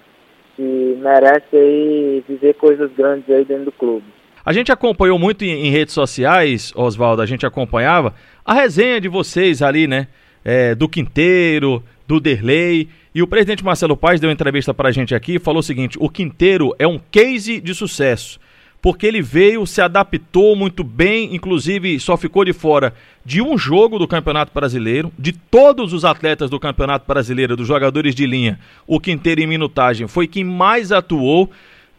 que 0.57 0.99
merece 1.01 1.57
aí 1.57 2.25
viver 2.29 2.55
coisas 2.55 2.91
grandes 2.93 3.29
aí 3.31 3.45
dentro 3.45 3.67
do 3.67 3.73
clube. 3.73 4.05
A 4.45 4.53
gente 4.53 4.73
acompanhou 4.73 5.19
muito 5.19 5.45
em, 5.45 5.71
redes 5.71 5.95
sociais, 5.95 6.73
Oswaldo, 6.75 7.23
a 7.23 7.27
gente 7.27 7.47
acompanhava 7.47 8.15
a 8.45 8.55
resenha 8.55 9.01
de 9.01 9.09
vocês 9.09 9.63
ali, 9.63 9.87
né? 9.87 10.09
É, 10.45 10.75
do 10.75 10.89
Quinteiro, 10.89 11.83
do 12.07 12.19
Derlei. 12.19 12.89
E 13.15 13.23
o 13.23 13.27
presidente 13.27 13.65
Marcelo 13.65 13.97
Paes 13.97 14.21
deu 14.21 14.29
uma 14.29 14.35
entrevista 14.35 14.73
para 14.73 14.89
a 14.89 14.93
gente 14.93 15.15
aqui 15.15 15.35
e 15.35 15.39
falou 15.39 15.61
o 15.61 15.63
seguinte: 15.63 15.99
o 16.01 16.09
Quinteiro 16.09 16.75
é 16.79 16.87
um 16.87 16.99
case 17.11 17.61
de 17.61 17.75
sucesso 17.75 18.41
porque 18.81 19.07
ele 19.07 19.21
veio, 19.21 19.67
se 19.67 19.81
adaptou 19.81 20.55
muito 20.55 20.85
bem, 20.85 21.35
inclusive 21.35 21.99
só 21.99 22.17
ficou 22.17 22.45
de 22.45 22.53
fora 22.53 22.95
de 23.25 23.43
um 23.43 23.59
jogo 23.59 23.99
do 23.99 24.07
Campeonato 24.07 24.53
Brasileiro, 24.55 25.13
de 25.19 25.33
todos 25.33 25.93
os 25.93 26.05
atletas 26.05 26.49
do 26.49 26.61
Campeonato 26.61 27.07
Brasileiro, 27.07 27.57
dos 27.57 27.67
jogadores 27.67 28.15
de 28.15 28.27
linha, 28.27 28.59
o 28.87 29.01
Quinteiro 29.01 29.41
em 29.41 29.47
minutagem 29.47 30.07
foi 30.07 30.27
quem 30.27 30.45
mais 30.45 30.93
atuou. 30.93 31.51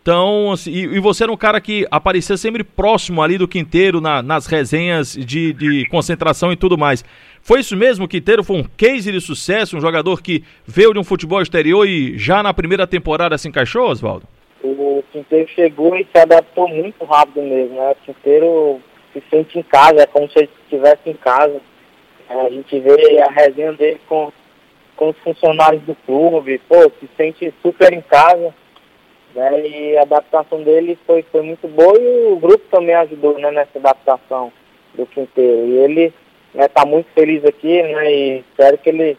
Então, 0.01 0.53
assim, 0.53 0.71
e, 0.71 0.95
e, 0.95 0.99
você 0.99 1.23
era 1.23 1.31
um 1.31 1.37
cara 1.37 1.59
que 1.59 1.85
aparecia 1.91 2.37
sempre 2.37 2.63
próximo 2.63 3.21
ali 3.21 3.37
do 3.37 3.47
Quinteiro, 3.47 3.99
na, 3.99 4.23
nas 4.23 4.47
resenhas 4.47 5.13
de, 5.13 5.53
de 5.53 5.85
concentração 5.87 6.51
e 6.51 6.55
tudo 6.55 6.77
mais. 6.77 7.03
Foi 7.43 7.59
isso 7.59 7.75
mesmo? 7.75 8.05
O 8.05 8.07
Quinteiro 8.07 8.43
foi 8.43 8.57
um 8.57 8.63
case 8.77 9.11
de 9.11 9.19
sucesso, 9.19 9.77
um 9.77 9.81
jogador 9.81 10.21
que 10.21 10.43
veio 10.65 10.93
de 10.93 10.99
um 10.99 11.03
futebol 11.03 11.41
exterior 11.41 11.85
e 11.85 12.17
já 12.17 12.41
na 12.41 12.53
primeira 12.53 12.87
temporada 12.87 13.37
se 13.37 13.49
encaixou, 13.49 13.89
Oswaldo? 13.89 14.25
O 14.63 15.03
Quinteiro 15.11 15.47
chegou 15.49 15.95
e 15.95 16.05
se 16.05 16.17
adaptou 16.17 16.67
muito 16.67 17.03
rápido 17.05 17.41
mesmo, 17.41 17.75
né? 17.75 17.91
O 17.91 17.95
Quinteiro 18.05 18.81
se 19.13 19.23
sente 19.29 19.57
em 19.57 19.63
casa, 19.63 20.01
é 20.01 20.05
como 20.05 20.29
se 20.29 20.39
ele 20.39 20.49
estivesse 20.63 21.09
em 21.09 21.13
casa. 21.13 21.59
É, 22.29 22.41
a 22.41 22.49
gente 22.49 22.79
vê 22.79 23.19
a 23.21 23.29
resenha 23.29 23.73
dele 23.73 23.99
com, 24.07 24.31
com 24.95 25.09
os 25.09 25.17
funcionários 25.19 25.81
do 25.83 25.95
clube, 26.05 26.61
pô, 26.67 26.75
se 26.99 27.09
sente 27.15 27.53
super 27.61 27.93
em 27.93 28.01
casa. 28.01 28.53
Né? 29.33 29.67
E 29.67 29.97
a 29.97 30.01
adaptação 30.01 30.61
dele 30.61 30.97
foi, 31.05 31.23
foi 31.31 31.41
muito 31.41 31.67
boa 31.67 31.97
e 31.99 32.33
o 32.33 32.35
grupo 32.37 32.63
também 32.69 32.95
ajudou 32.95 33.37
né, 33.39 33.51
nessa 33.51 33.77
adaptação 33.77 34.51
do 34.93 35.05
Quinteiro. 35.05 35.67
E 35.67 35.77
ele 35.77 36.13
está 36.47 36.59
né, 36.61 36.67
tá 36.67 36.85
muito 36.85 37.07
feliz 37.13 37.45
aqui, 37.45 37.81
né? 37.81 38.11
E 38.11 38.39
espero 38.39 38.77
que 38.77 38.89
ele 38.89 39.17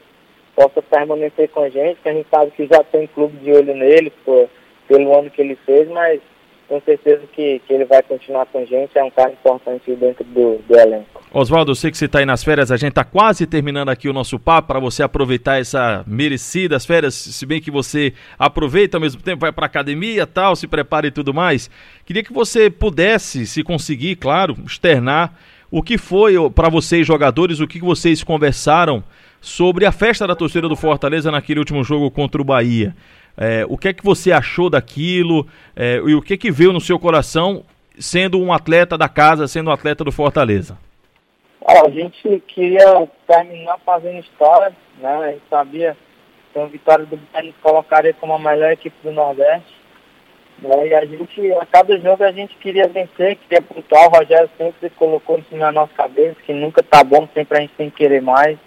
possa 0.55 0.83
permanecer 0.83 1.49
com 1.49 1.63
a 1.63 1.69
gente, 1.69 2.01
que 2.03 2.09
a 2.09 2.13
gente 2.13 2.29
sabe 2.29 2.51
que 2.51 2.67
já 2.67 2.83
tem 2.85 3.07
clube 3.07 3.37
de 3.39 3.53
olho 3.53 3.75
nele, 3.75 4.13
pô 4.25 4.49
pelo 4.91 5.17
ano 5.17 5.31
que 5.31 5.41
ele 5.41 5.57
fez, 5.65 5.89
mas 5.89 6.21
com 6.67 6.81
certeza 6.81 7.23
que, 7.33 7.61
que 7.67 7.73
ele 7.73 7.85
vai 7.85 8.03
continuar 8.03 8.47
com 8.47 8.59
a 8.59 8.65
gente, 8.65 8.97
é 8.97 9.03
um 9.03 9.11
cara 9.11 9.31
importante 9.31 9.93
dentro 9.95 10.25
do, 10.25 10.59
do 10.59 10.79
elenco. 10.79 11.21
Oswaldo, 11.33 11.71
eu 11.71 11.75
sei 11.77 11.93
que 11.93 11.97
você 11.97 12.07
está 12.07 12.19
aí 12.21 12.27
nas 12.27 12.43
férias, 12.43 12.73
a 12.73 12.77
gente 12.77 12.91
está 12.91 13.05
quase 13.05 13.47
terminando 13.47 13.89
aqui 13.89 14.09
o 14.09 14.13
nosso 14.13 14.39
papo 14.39 14.69
para 14.69 14.81
você 14.81 15.03
aproveitar 15.03 15.61
essa 15.61 16.05
merecida 16.07 16.77
as 16.77 16.87
férias, 16.87 17.15
se 17.15 17.47
bem 17.47 17.61
que 17.61 17.71
você 17.71 18.13
aproveita 18.37 18.97
ao 18.97 19.01
mesmo 19.01 19.23
tempo, 19.23 19.41
vai 19.41 19.53
para 19.53 19.67
academia 19.67 20.27
tal, 20.27 20.57
se 20.57 20.67
prepara 20.67 21.07
e 21.07 21.11
tudo 21.11 21.33
mais. 21.33 21.71
Queria 22.05 22.23
que 22.23 22.33
você 22.33 22.69
pudesse, 22.69 23.47
se 23.47 23.63
conseguir, 23.63 24.17
claro, 24.17 24.57
externar 24.67 25.35
o 25.71 25.83
que 25.83 25.97
foi 25.97 26.35
para 26.51 26.69
vocês 26.69 27.07
jogadores, 27.07 27.61
o 27.61 27.67
que 27.67 27.81
vocês 27.81 28.25
conversaram 28.25 29.05
sobre 29.41 29.87
a 29.87 29.93
festa 29.93 30.27
da 30.27 30.37
torcida 30.37 30.69
do 30.69 30.77
Fortaleza 30.77 31.31
naquele 31.31 31.61
último 31.61 31.83
jogo 31.83 32.11
contra 32.11 32.41
o 32.41 32.45
Bahia. 32.45 32.95
É, 33.43 33.65
o 33.67 33.79
que 33.79 33.89
é 33.89 33.95
que 33.95 34.05
você 34.05 34.31
achou 34.31 34.69
daquilo 34.69 35.49
é, 35.75 35.97
e 35.97 36.15
o 36.15 36.21
que 36.21 36.35
é 36.35 36.37
que 36.37 36.51
veio 36.51 36.75
no 36.75 36.81
seu 36.81 36.99
coração 36.99 37.65
sendo 37.99 38.39
um 38.39 38.53
atleta 38.53 38.99
da 38.99 39.09
casa, 39.09 39.49
sendo 39.49 39.71
um 39.71 39.73
atleta 39.73 40.05
do 40.05 40.13
Fortaleza? 40.13 40.77
a 41.67 41.89
gente 41.89 42.43
queria 42.49 43.09
terminar 43.27 43.79
fazendo 43.79 44.19
história, 44.21 44.77
né? 44.99 45.17
A 45.17 45.31
gente 45.33 45.43
sabia 45.49 45.97
que 46.53 46.59
a 46.59 46.67
vitória 46.67 47.07
do 47.07 47.19
Bahia 47.33 47.55
colocaria 47.63 48.13
como 48.15 48.35
a 48.35 48.39
melhor 48.39 48.73
equipe 48.73 48.97
do 49.03 49.13
Nordeste. 49.13 49.75
Né? 50.59 50.89
E 50.89 50.95
a 50.95 51.05
gente, 51.07 51.53
a 51.55 51.65
cada 51.65 51.99
jogo 51.99 52.23
a 52.23 52.33
gente 52.33 52.55
queria 52.57 52.89
vencer, 52.89 53.37
queria 53.37 53.63
pontuar. 53.63 54.09
O 54.09 54.19
Rogério 54.19 54.51
sempre 54.59 54.91
colocou 54.91 55.39
isso 55.39 55.57
na 55.57 55.73
nossa 55.73 55.93
cabeça, 55.95 56.37
que 56.45 56.53
nunca 56.53 56.83
tá 56.83 57.03
bom, 57.03 57.27
sempre 57.33 57.57
a 57.57 57.61
gente 57.63 57.75
tem 57.75 57.89
que 57.89 57.97
querer 57.97 58.21
mais 58.21 58.59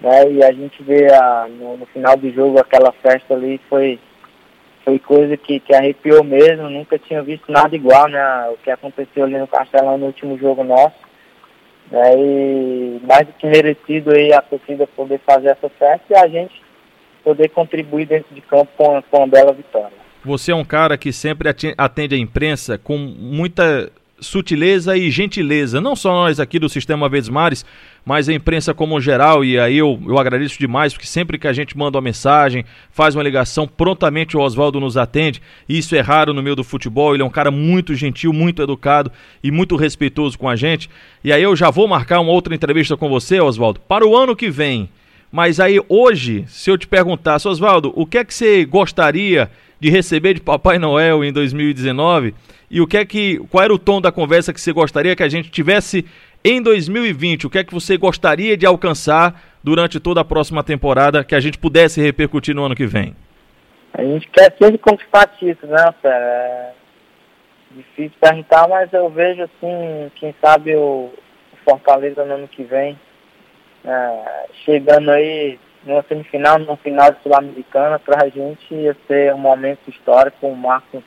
né? 0.00 0.30
E 0.30 0.42
a 0.42 0.52
gente 0.52 0.82
vê 0.82 1.12
a, 1.12 1.46
no, 1.48 1.76
no, 1.76 1.86
final 1.86 2.16
do 2.16 2.30
jogo 2.32 2.58
aquela 2.58 2.92
festa 2.92 3.34
ali 3.34 3.60
foi 3.68 3.98
foi 4.84 4.98
coisa 4.98 5.36
que, 5.36 5.60
que 5.60 5.74
arrepiou 5.74 6.24
mesmo, 6.24 6.70
nunca 6.70 6.98
tinha 6.98 7.22
visto 7.22 7.52
nada 7.52 7.76
igual, 7.76 8.08
né? 8.08 8.48
O 8.50 8.56
que 8.56 8.70
aconteceu 8.70 9.24
ali 9.24 9.36
no 9.36 9.46
Castelão 9.46 9.98
no 9.98 10.06
último 10.06 10.38
jogo 10.38 10.64
nosso. 10.64 10.96
Né? 11.90 12.12
E 12.16 13.00
mais 13.06 13.26
do 13.26 13.32
que 13.34 13.46
merecido 13.46 14.10
aí 14.12 14.32
a 14.32 14.40
torcida 14.40 14.86
poder 14.86 15.20
fazer 15.26 15.48
essa 15.48 15.68
festa 15.68 16.04
e 16.10 16.16
a 16.16 16.26
gente 16.26 16.62
poder 17.22 17.48
contribuir 17.50 18.06
dentro 18.06 18.34
de 18.34 18.40
campo 18.40 18.70
com, 18.76 19.02
com 19.02 19.18
uma 19.18 19.26
bela 19.26 19.52
vitória. 19.52 19.96
Você 20.24 20.52
é 20.52 20.54
um 20.54 20.64
cara 20.64 20.96
que 20.96 21.12
sempre 21.12 21.48
atende 21.76 22.14
a 22.14 22.18
imprensa 22.18 22.78
com 22.78 22.96
muita 22.96 23.90
sutileza 24.20 24.96
e 24.96 25.10
gentileza, 25.10 25.80
não 25.80 25.94
só 25.94 26.12
nós 26.12 26.40
aqui 26.40 26.58
do 26.58 26.68
Sistema 26.68 27.08
Verdes 27.08 27.28
Mares, 27.28 27.64
mas 28.08 28.26
a 28.26 28.32
imprensa 28.32 28.72
como 28.72 28.98
geral, 29.02 29.44
e 29.44 29.60
aí 29.60 29.76
eu, 29.76 30.00
eu 30.06 30.18
agradeço 30.18 30.58
demais, 30.58 30.94
porque 30.94 31.06
sempre 31.06 31.36
que 31.36 31.46
a 31.46 31.52
gente 31.52 31.76
manda 31.76 31.98
uma 31.98 32.02
mensagem, 32.02 32.64
faz 32.90 33.14
uma 33.14 33.22
ligação, 33.22 33.68
prontamente 33.68 34.34
o 34.34 34.40
Oswaldo 34.40 34.80
nos 34.80 34.96
atende, 34.96 35.42
isso 35.68 35.94
é 35.94 36.00
raro 36.00 36.32
no 36.32 36.42
meio 36.42 36.56
do 36.56 36.64
futebol, 36.64 37.12
ele 37.12 37.22
é 37.22 37.26
um 37.26 37.28
cara 37.28 37.50
muito 37.50 37.94
gentil, 37.94 38.32
muito 38.32 38.62
educado 38.62 39.12
e 39.44 39.50
muito 39.50 39.76
respeitoso 39.76 40.38
com 40.38 40.48
a 40.48 40.56
gente, 40.56 40.88
e 41.22 41.30
aí 41.30 41.42
eu 41.42 41.54
já 41.54 41.68
vou 41.68 41.86
marcar 41.86 42.20
uma 42.20 42.32
outra 42.32 42.54
entrevista 42.54 42.96
com 42.96 43.10
você, 43.10 43.42
Oswaldo, 43.42 43.78
para 43.86 44.08
o 44.08 44.16
ano 44.16 44.34
que 44.34 44.48
vem, 44.48 44.88
mas 45.30 45.60
aí 45.60 45.78
hoje, 45.86 46.46
se 46.48 46.70
eu 46.70 46.78
te 46.78 46.88
perguntasse, 46.88 47.46
Oswaldo, 47.46 47.92
o 47.94 48.06
que 48.06 48.16
é 48.16 48.24
que 48.24 48.32
você 48.32 48.64
gostaria 48.64 49.50
de 49.78 49.90
receber 49.90 50.32
de 50.32 50.40
Papai 50.40 50.78
Noel 50.78 51.22
em 51.22 51.30
2019? 51.30 52.34
E 52.70 52.80
o 52.80 52.86
que 52.86 52.96
é 52.96 53.04
que, 53.04 53.38
qual 53.50 53.64
era 53.64 53.74
o 53.74 53.78
tom 53.78 54.00
da 54.00 54.10
conversa 54.10 54.52
que 54.52 54.60
você 54.60 54.72
gostaria 54.72 55.14
que 55.14 55.22
a 55.22 55.28
gente 55.28 55.50
tivesse 55.50 56.06
em 56.44 56.62
2020? 56.62 57.46
O 57.46 57.50
que 57.50 57.58
é 57.58 57.64
que 57.64 57.74
você 57.74 57.96
gostaria 57.96 58.56
de 58.56 58.66
alcançar 58.66 59.42
durante 59.62 59.98
toda 60.00 60.20
a 60.20 60.24
próxima 60.24 60.62
temporada 60.62 61.24
que 61.24 61.34
a 61.34 61.40
gente 61.40 61.58
pudesse 61.58 62.00
repercutir 62.00 62.54
no 62.54 62.64
ano 62.64 62.74
que 62.74 62.86
vem? 62.86 63.14
A 63.92 64.02
gente 64.02 64.28
quer 64.28 64.54
sempre 64.60 64.78
conquistar 64.78 65.26
títulos, 65.38 65.74
né, 65.74 65.94
Fera? 66.00 66.14
É 66.14 66.72
difícil 67.72 68.12
perguntar, 68.20 68.68
mas 68.68 68.92
eu 68.92 69.08
vejo 69.10 69.42
assim, 69.42 70.10
quem 70.14 70.34
sabe 70.40 70.74
o 70.76 71.10
Fortaleza 71.64 72.24
no 72.24 72.34
ano 72.34 72.48
que 72.48 72.62
vem, 72.62 72.98
é, 73.84 74.46
chegando 74.64 75.10
aí 75.10 75.58
numa 75.84 76.02
semifinal, 76.02 76.58
numa 76.58 76.76
final 76.76 77.10
de 77.12 77.22
Sul-Americana, 77.22 77.98
para 77.98 78.24
a 78.24 78.28
gente 78.28 78.74
ia 78.74 78.96
ser 79.06 79.34
um 79.34 79.38
momento 79.38 79.88
histórico, 79.88 80.46
um 80.46 80.54
marco 80.54 81.02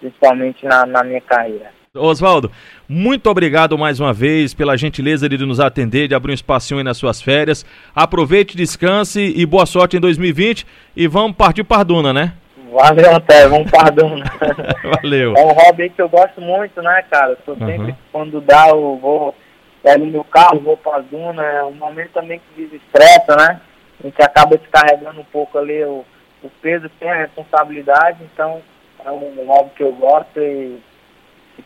principalmente 0.00 0.66
na, 0.66 0.84
na 0.84 1.04
minha 1.04 1.20
carreira. 1.20 1.70
Oswaldo, 1.94 2.50
muito 2.88 3.28
obrigado 3.28 3.76
mais 3.76 4.00
uma 4.00 4.14
vez 4.14 4.54
pela 4.54 4.78
gentileza 4.78 5.28
de 5.28 5.36
nos 5.44 5.60
atender, 5.60 6.08
de 6.08 6.14
abrir 6.14 6.30
um 6.30 6.34
espacinho 6.34 6.78
aí 6.78 6.84
nas 6.84 6.96
suas 6.96 7.20
férias. 7.20 7.66
Aproveite, 7.94 8.56
descanse 8.56 9.20
e 9.36 9.44
boa 9.44 9.66
sorte 9.66 9.98
em 9.98 10.00
2020 10.00 10.66
e 10.96 11.06
vamos 11.06 11.36
partir 11.36 11.64
para 11.64 11.82
Duna, 11.82 12.10
né? 12.10 12.32
Valeu, 12.72 13.14
até, 13.14 13.46
vamos 13.46 13.70
para 13.70 13.90
Duna. 13.90 14.24
Valeu. 15.02 15.36
É 15.36 15.44
um 15.44 15.52
hobby 15.52 15.90
que 15.90 16.00
eu 16.00 16.08
gosto 16.08 16.40
muito, 16.40 16.80
né, 16.80 17.04
cara? 17.10 17.36
Eu 17.46 17.52
uhum. 17.52 17.66
sempre, 17.66 17.94
quando 18.10 18.40
dá, 18.40 18.70
eu 18.70 18.98
vou, 18.98 19.34
pego 19.82 20.06
meu 20.06 20.24
carro, 20.24 20.60
vou 20.60 20.78
para 20.78 21.02
Duna. 21.02 21.44
É 21.44 21.62
um 21.62 21.74
momento 21.74 22.12
também 22.14 22.40
que 22.40 22.62
desestressa, 22.62 23.36
né? 23.36 23.60
A 24.02 24.06
gente 24.06 24.22
acaba 24.22 24.56
descarregando 24.56 25.20
um 25.20 25.24
pouco 25.24 25.58
ali 25.58 25.84
o, 25.84 26.06
o 26.42 26.48
peso, 26.62 26.88
tem 26.98 27.10
a 27.10 27.18
responsabilidade, 27.18 28.16
então 28.32 28.62
é 29.04 29.10
um 29.10 29.52
álbum 29.52 29.68
que 29.76 29.82
eu 29.82 29.92
gosto 29.92 30.40
e 30.40 30.80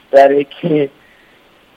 espero 0.02 0.34
aí 0.34 0.44
que 0.44 0.90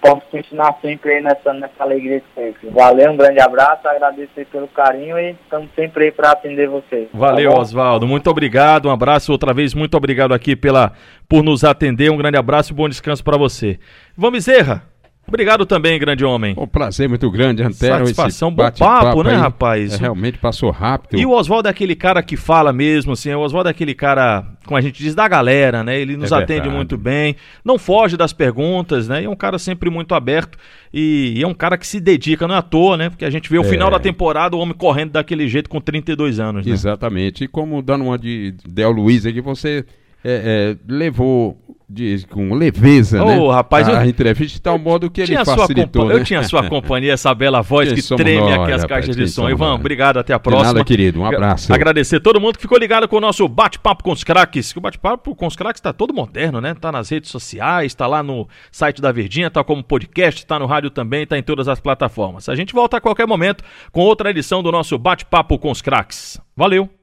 possa 0.02 0.22
continuar 0.32 0.78
sempre 0.82 1.16
aí 1.16 1.22
nessa, 1.22 1.54
nessa 1.54 1.84
alegria 1.84 2.22
sempre. 2.34 2.70
Valeu, 2.70 3.12
um 3.12 3.18
grande 3.18 3.40
abraço, 3.40 3.88
agradeço 3.88 4.32
aí 4.38 4.46
pelo 4.46 4.68
carinho 4.68 5.20
e 5.20 5.32
estamos 5.32 5.70
sempre 5.76 6.06
aí 6.06 6.12
para 6.12 6.32
atender 6.32 6.68
vocês. 6.68 7.10
Valeu, 7.14 7.52
tá 7.52 7.60
Oswaldo, 7.60 8.08
muito 8.08 8.30
obrigado, 8.30 8.88
um 8.88 8.92
abraço 8.92 9.32
outra 9.32 9.54
vez, 9.54 9.74
muito 9.74 9.96
obrigado 9.96 10.34
aqui 10.34 10.56
pela, 10.56 10.94
por 11.28 11.44
nos 11.44 11.64
atender, 11.64 12.10
um 12.10 12.18
grande 12.18 12.38
abraço 12.38 12.72
e 12.72 12.76
bom 12.76 12.88
descanso 12.88 13.24
para 13.24 13.38
você. 13.38 13.80
Vamos, 14.16 14.46
Zerra! 14.46 14.89
Obrigado 15.30 15.66
também, 15.66 15.98
grande 16.00 16.26
homem. 16.26 16.56
Um 16.58 16.68
prazer 16.68 17.08
muito 17.08 17.30
grande, 17.32 17.64
Antero. 17.64 18.06
Satisfação, 18.06 18.52
bom 18.52 18.70
papo, 18.72 19.24
né, 19.24 19.32
aí. 19.32 19.38
rapaz? 19.38 19.94
É, 19.94 19.98
realmente 19.98 20.38
passou 20.40 20.72
rápido. 20.72 21.20
E 21.20 21.26
o 21.26 21.32
Oswaldo 21.32 21.68
é 21.68 21.72
aquele 21.72 21.96
cara 21.96 22.22
que 22.22 22.36
fala 22.36 22.74
mesmo, 22.74 23.14
assim, 23.14 23.32
o 23.34 23.40
Oswaldo 23.40 23.70
é 23.70 23.72
aquele 23.72 23.94
cara, 23.94 24.46
como 24.66 24.78
a 24.78 24.82
gente 24.82 25.02
diz, 25.02 25.16
da 25.16 25.28
galera, 25.28 25.84
né? 25.84 26.00
Ele 26.00 26.18
nos 26.18 26.32
é 26.32 26.36
atende 26.36 26.68
muito 26.68 26.98
bem, 26.98 27.36
não 27.64 27.78
foge 27.78 28.18
das 28.18 28.34
perguntas, 28.34 29.08
né? 29.08 29.22
E 29.22 29.26
é 29.26 29.30
um 29.30 29.36
cara 29.36 29.58
sempre 29.58 29.90
muito 29.90 30.16
aberto 30.16 30.58
e, 30.94 31.36
e, 31.38 31.44
é 31.44 31.48
um 31.48 31.54
cara 31.54 31.78
que 31.78 31.86
se 31.86 32.00
dedica, 32.00 32.48
não 32.48 32.56
é 32.56 32.58
à 32.58 32.62
toa, 32.62 32.98
né? 32.98 33.10
Porque 33.10 33.26
a 33.26 33.30
gente 33.30 33.50
vê 33.50 33.60
o 33.60 33.64
é. 33.64 33.66
final 33.66 33.92
da 33.92 34.00
temporada 34.00 34.56
o 34.56 34.60
homem 34.60 34.76
correndo 34.76 35.12
daquele 35.12 35.48
jeito 35.48 35.70
com 35.70 35.80
32 35.80 36.40
anos, 36.40 36.66
né? 36.66 36.72
Exatamente. 36.72 37.44
E 37.44 37.48
como 37.48 37.82
dando 37.82 38.06
uma 38.06 38.18
de 38.18 38.56
Del 38.68 38.92
Luiz 38.92 39.26
aqui, 39.26 39.42
você 39.42 39.86
é, 40.24 40.76
é, 40.76 40.92
levou 40.92 41.58
de, 41.92 42.26
com 42.30 42.54
leveza, 42.54 43.24
Ô, 43.24 43.48
né? 43.50 43.56
rapaz, 43.56 43.90
a 43.90 44.04
eu- 44.06 44.10
entrevista 44.10 44.54
de 44.54 44.62
tal 44.62 44.78
modo 44.78 45.10
que 45.10 45.22
ele 45.22 45.36
facilitou, 45.44 46.04
compa- 46.04 46.14
né? 46.14 46.20
Eu 46.20 46.24
tinha 46.24 46.40
a 46.40 46.44
sua 46.44 46.62
companhia, 46.70 47.14
essa 47.14 47.34
bela 47.34 47.62
voz 47.64 47.92
que 47.92 48.16
treme 48.16 48.40
nós, 48.42 48.54
aqui 48.62 48.72
as 48.74 48.82
rapaz, 48.84 48.86
caixas 49.06 49.16
de 49.16 49.28
som. 49.28 49.50
Ivan, 49.50 49.72
nós? 49.72 49.80
obrigado, 49.80 50.18
até 50.20 50.32
a 50.34 50.38
De 50.38 50.44
próxima. 50.44 50.74
nada, 50.74 50.86
querido, 50.86 51.20
um 51.22 51.26
abraço. 51.26 51.74
Agradecer 51.74 52.20
todo 52.20 52.40
mundo 52.40 52.58
que 52.58 52.62
ficou 52.62 52.78
ligado 52.78 53.08
com 53.08 53.16
o 53.18 53.20
nosso 53.20 53.48
bate-papo 53.48 54.04
com 54.04 54.12
os 54.12 54.24
craques. 54.24 54.72
Que 54.72 54.78
o 54.78 54.82
bate-papo 54.82 55.34
com 55.36 55.48
os 55.48 55.56
craques 55.56 55.82
tá 55.82 55.92
todo 55.92 56.14
moderno, 56.14 56.62
né? 56.62 56.76
Tá 56.76 56.92
nas 56.92 57.10
redes 57.10 57.32
sociais, 57.32 57.96
tá 57.96 58.06
lá 58.06 58.22
no 58.22 58.48
site 58.72 59.02
da 59.02 59.12
Verdinha, 59.12 59.50
tá 59.50 59.64
como 59.64 59.84
podcast, 59.84 60.46
tá 60.46 60.60
no 60.60 60.68
rádio 60.68 60.92
também, 60.92 61.26
tá 61.26 61.40
em 61.40 61.44
todas 61.44 61.68
as 61.68 61.80
plataformas. 61.80 62.48
A 62.50 62.56
gente 62.56 62.72
volta 62.74 62.98
a 62.98 63.02
qualquer 63.02 63.26
momento 63.26 63.64
com 63.92 64.02
outra 64.02 64.30
edição 64.30 64.62
do 64.62 64.72
nosso 64.72 64.96
bate-papo 65.00 65.58
com 65.58 65.72
os 65.72 65.82
craques. 65.82 66.40
Valeu! 66.56 66.99